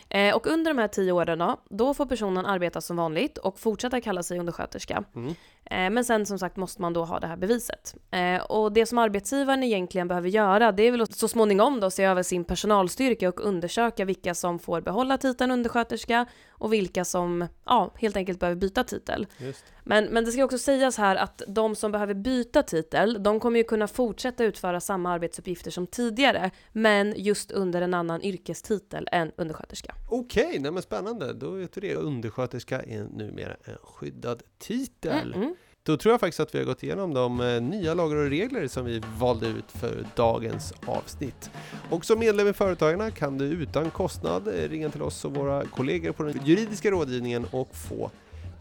Eh, 0.09 0.35
och 0.35 0.47
under 0.47 0.73
de 0.73 0.77
här 0.77 0.87
10 0.87 1.11
åren 1.11 1.39
då, 1.39 1.57
då 1.69 1.93
får 1.93 2.05
personen 2.05 2.45
arbeta 2.45 2.81
som 2.81 2.97
vanligt 2.97 3.37
och 3.37 3.59
fortsätta 3.59 4.01
kalla 4.01 4.23
sig 4.23 4.39
undersköterska. 4.39 5.03
Mm. 5.15 5.35
Eh, 5.65 5.89
Men 5.89 6.05
sen 6.05 6.25
som 6.25 6.39
sagt 6.39 6.57
måste 6.57 6.81
man 6.81 6.93
då 6.93 7.05
ha 7.05 7.19
det 7.19 7.27
här 7.27 7.37
beviset. 7.37 7.95
Eh, 8.11 8.41
Och 8.41 8.71
det 8.71 8.85
som 8.85 8.97
arbetsgivaren 8.97 9.63
egentligen 9.63 10.07
behöver 10.07 10.29
göra 10.29 10.71
det 10.71 10.83
är 10.83 10.91
väl 10.91 11.01
att 11.01 11.15
så 11.15 11.27
småningom 11.27 11.79
då 11.79 11.89
se 11.89 12.03
över 12.03 12.23
sin 12.23 12.43
personalstyrka 12.43 13.29
och 13.29 13.45
undersöka 13.45 14.05
vilka 14.05 14.35
som 14.35 14.59
får 14.59 14.81
behålla 14.81 15.17
titeln 15.17 15.51
undersköterska 15.51 16.25
och 16.49 16.73
vilka 16.73 17.05
som 17.05 17.47
ja, 17.65 17.91
helt 17.95 18.17
enkelt 18.17 18.39
behöver 18.39 18.59
byta 18.61 18.83
titel. 18.83 19.27
Just. 19.37 19.65
Men, 19.83 20.05
men 20.05 20.25
det 20.25 20.31
ska 20.31 20.43
också 20.45 20.57
sägas 20.57 20.97
här 20.97 21.15
att 21.15 21.41
de 21.47 21.75
som 21.75 21.91
behöver 21.91 22.13
byta 22.13 22.63
titel, 22.63 23.23
de 23.23 23.39
kommer 23.39 23.57
ju 23.57 23.63
kunna 23.63 23.87
fortsätta 23.87 24.43
utföra 24.43 24.79
samma 24.79 25.11
arbetsuppgifter 25.11 25.71
som 25.71 25.87
tidigare, 25.87 26.51
men 26.71 27.13
just 27.17 27.51
under 27.51 27.81
en 27.81 27.93
annan 27.93 28.21
yrkestitel 28.21 29.07
än 29.11 29.31
undersköterska. 29.37 29.66
Okej, 30.07 30.59
nej 30.59 30.71
men 30.71 30.81
spännande. 30.81 31.33
Då 31.33 31.51
vet 31.51 31.77
vi 31.77 31.81
det. 31.81 31.95
Undersköterska 31.95 32.81
är 32.81 33.03
numera 33.03 33.55
en 33.63 33.77
skyddad 33.83 34.43
titel. 34.59 35.33
Mm, 35.33 35.41
mm. 35.41 35.55
Då 35.87 35.97
tror 35.97 36.13
jag 36.13 36.19
faktiskt 36.19 36.39
att 36.39 36.55
vi 36.55 36.59
har 36.59 36.65
gått 36.65 36.83
igenom 36.83 37.13
de 37.13 37.41
eh, 37.41 37.61
nya 37.61 37.93
lagar 37.93 38.15
och 38.15 38.29
regler 38.29 38.67
som 38.67 38.85
vi 38.85 39.01
valde 39.19 39.47
ut 39.47 39.71
för 39.71 40.05
dagens 40.15 40.73
avsnitt. 40.85 41.51
Och 41.89 42.05
som 42.05 42.19
medlem 42.19 42.47
i 42.47 42.53
Företagarna 42.53 43.11
kan 43.11 43.37
du 43.37 43.45
utan 43.45 43.91
kostnad 43.91 44.47
eh, 44.47 44.69
ringa 44.69 44.89
till 44.89 45.01
oss 45.01 45.25
och 45.25 45.35
våra 45.35 45.65
kollegor 45.65 46.11
på 46.11 46.23
den 46.23 46.39
juridiska 46.45 46.91
rådgivningen 46.91 47.45
och 47.51 47.75
få 47.75 48.11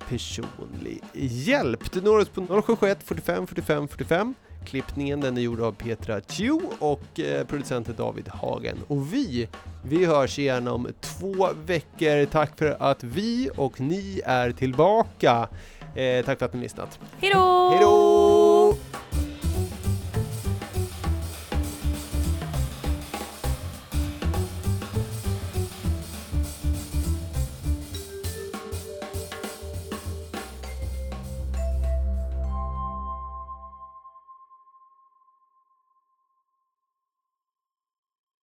personlig 0.08 1.02
hjälp. 1.14 1.92
Du 1.92 2.00
når 2.00 2.18
oss 2.18 2.28
på 2.28 2.40
0771 2.40 2.98
45 3.04 3.46
45 3.46 3.88
45. 3.88 4.34
Klippningen 4.66 5.20
den 5.20 5.36
är 5.36 5.40
gjord 5.40 5.60
av 5.60 5.72
Petra 5.72 6.20
Chiu 6.20 6.58
och 6.78 7.20
eh, 7.20 7.46
producenten 7.46 7.94
David 7.96 8.28
Hagen. 8.28 8.76
Och 8.88 9.14
vi, 9.14 9.48
vi 9.84 10.04
hörs 10.04 10.38
igen 10.38 10.68
om 10.68 10.88
två 11.00 11.48
veckor. 11.66 12.26
Tack 12.26 12.58
för 12.58 12.76
att 12.80 13.04
vi 13.04 13.50
och 13.56 13.80
ni 13.80 14.20
är 14.24 14.52
tillbaka. 14.52 15.48
Eh, 15.94 16.24
tack 16.24 16.38
för 16.38 16.46
att 16.46 16.54
ni 16.54 16.60
lyssnat. 16.60 16.98
Hej 17.20 17.30
då! 17.34 17.70
Hej 17.70 17.80
då! 17.80 18.05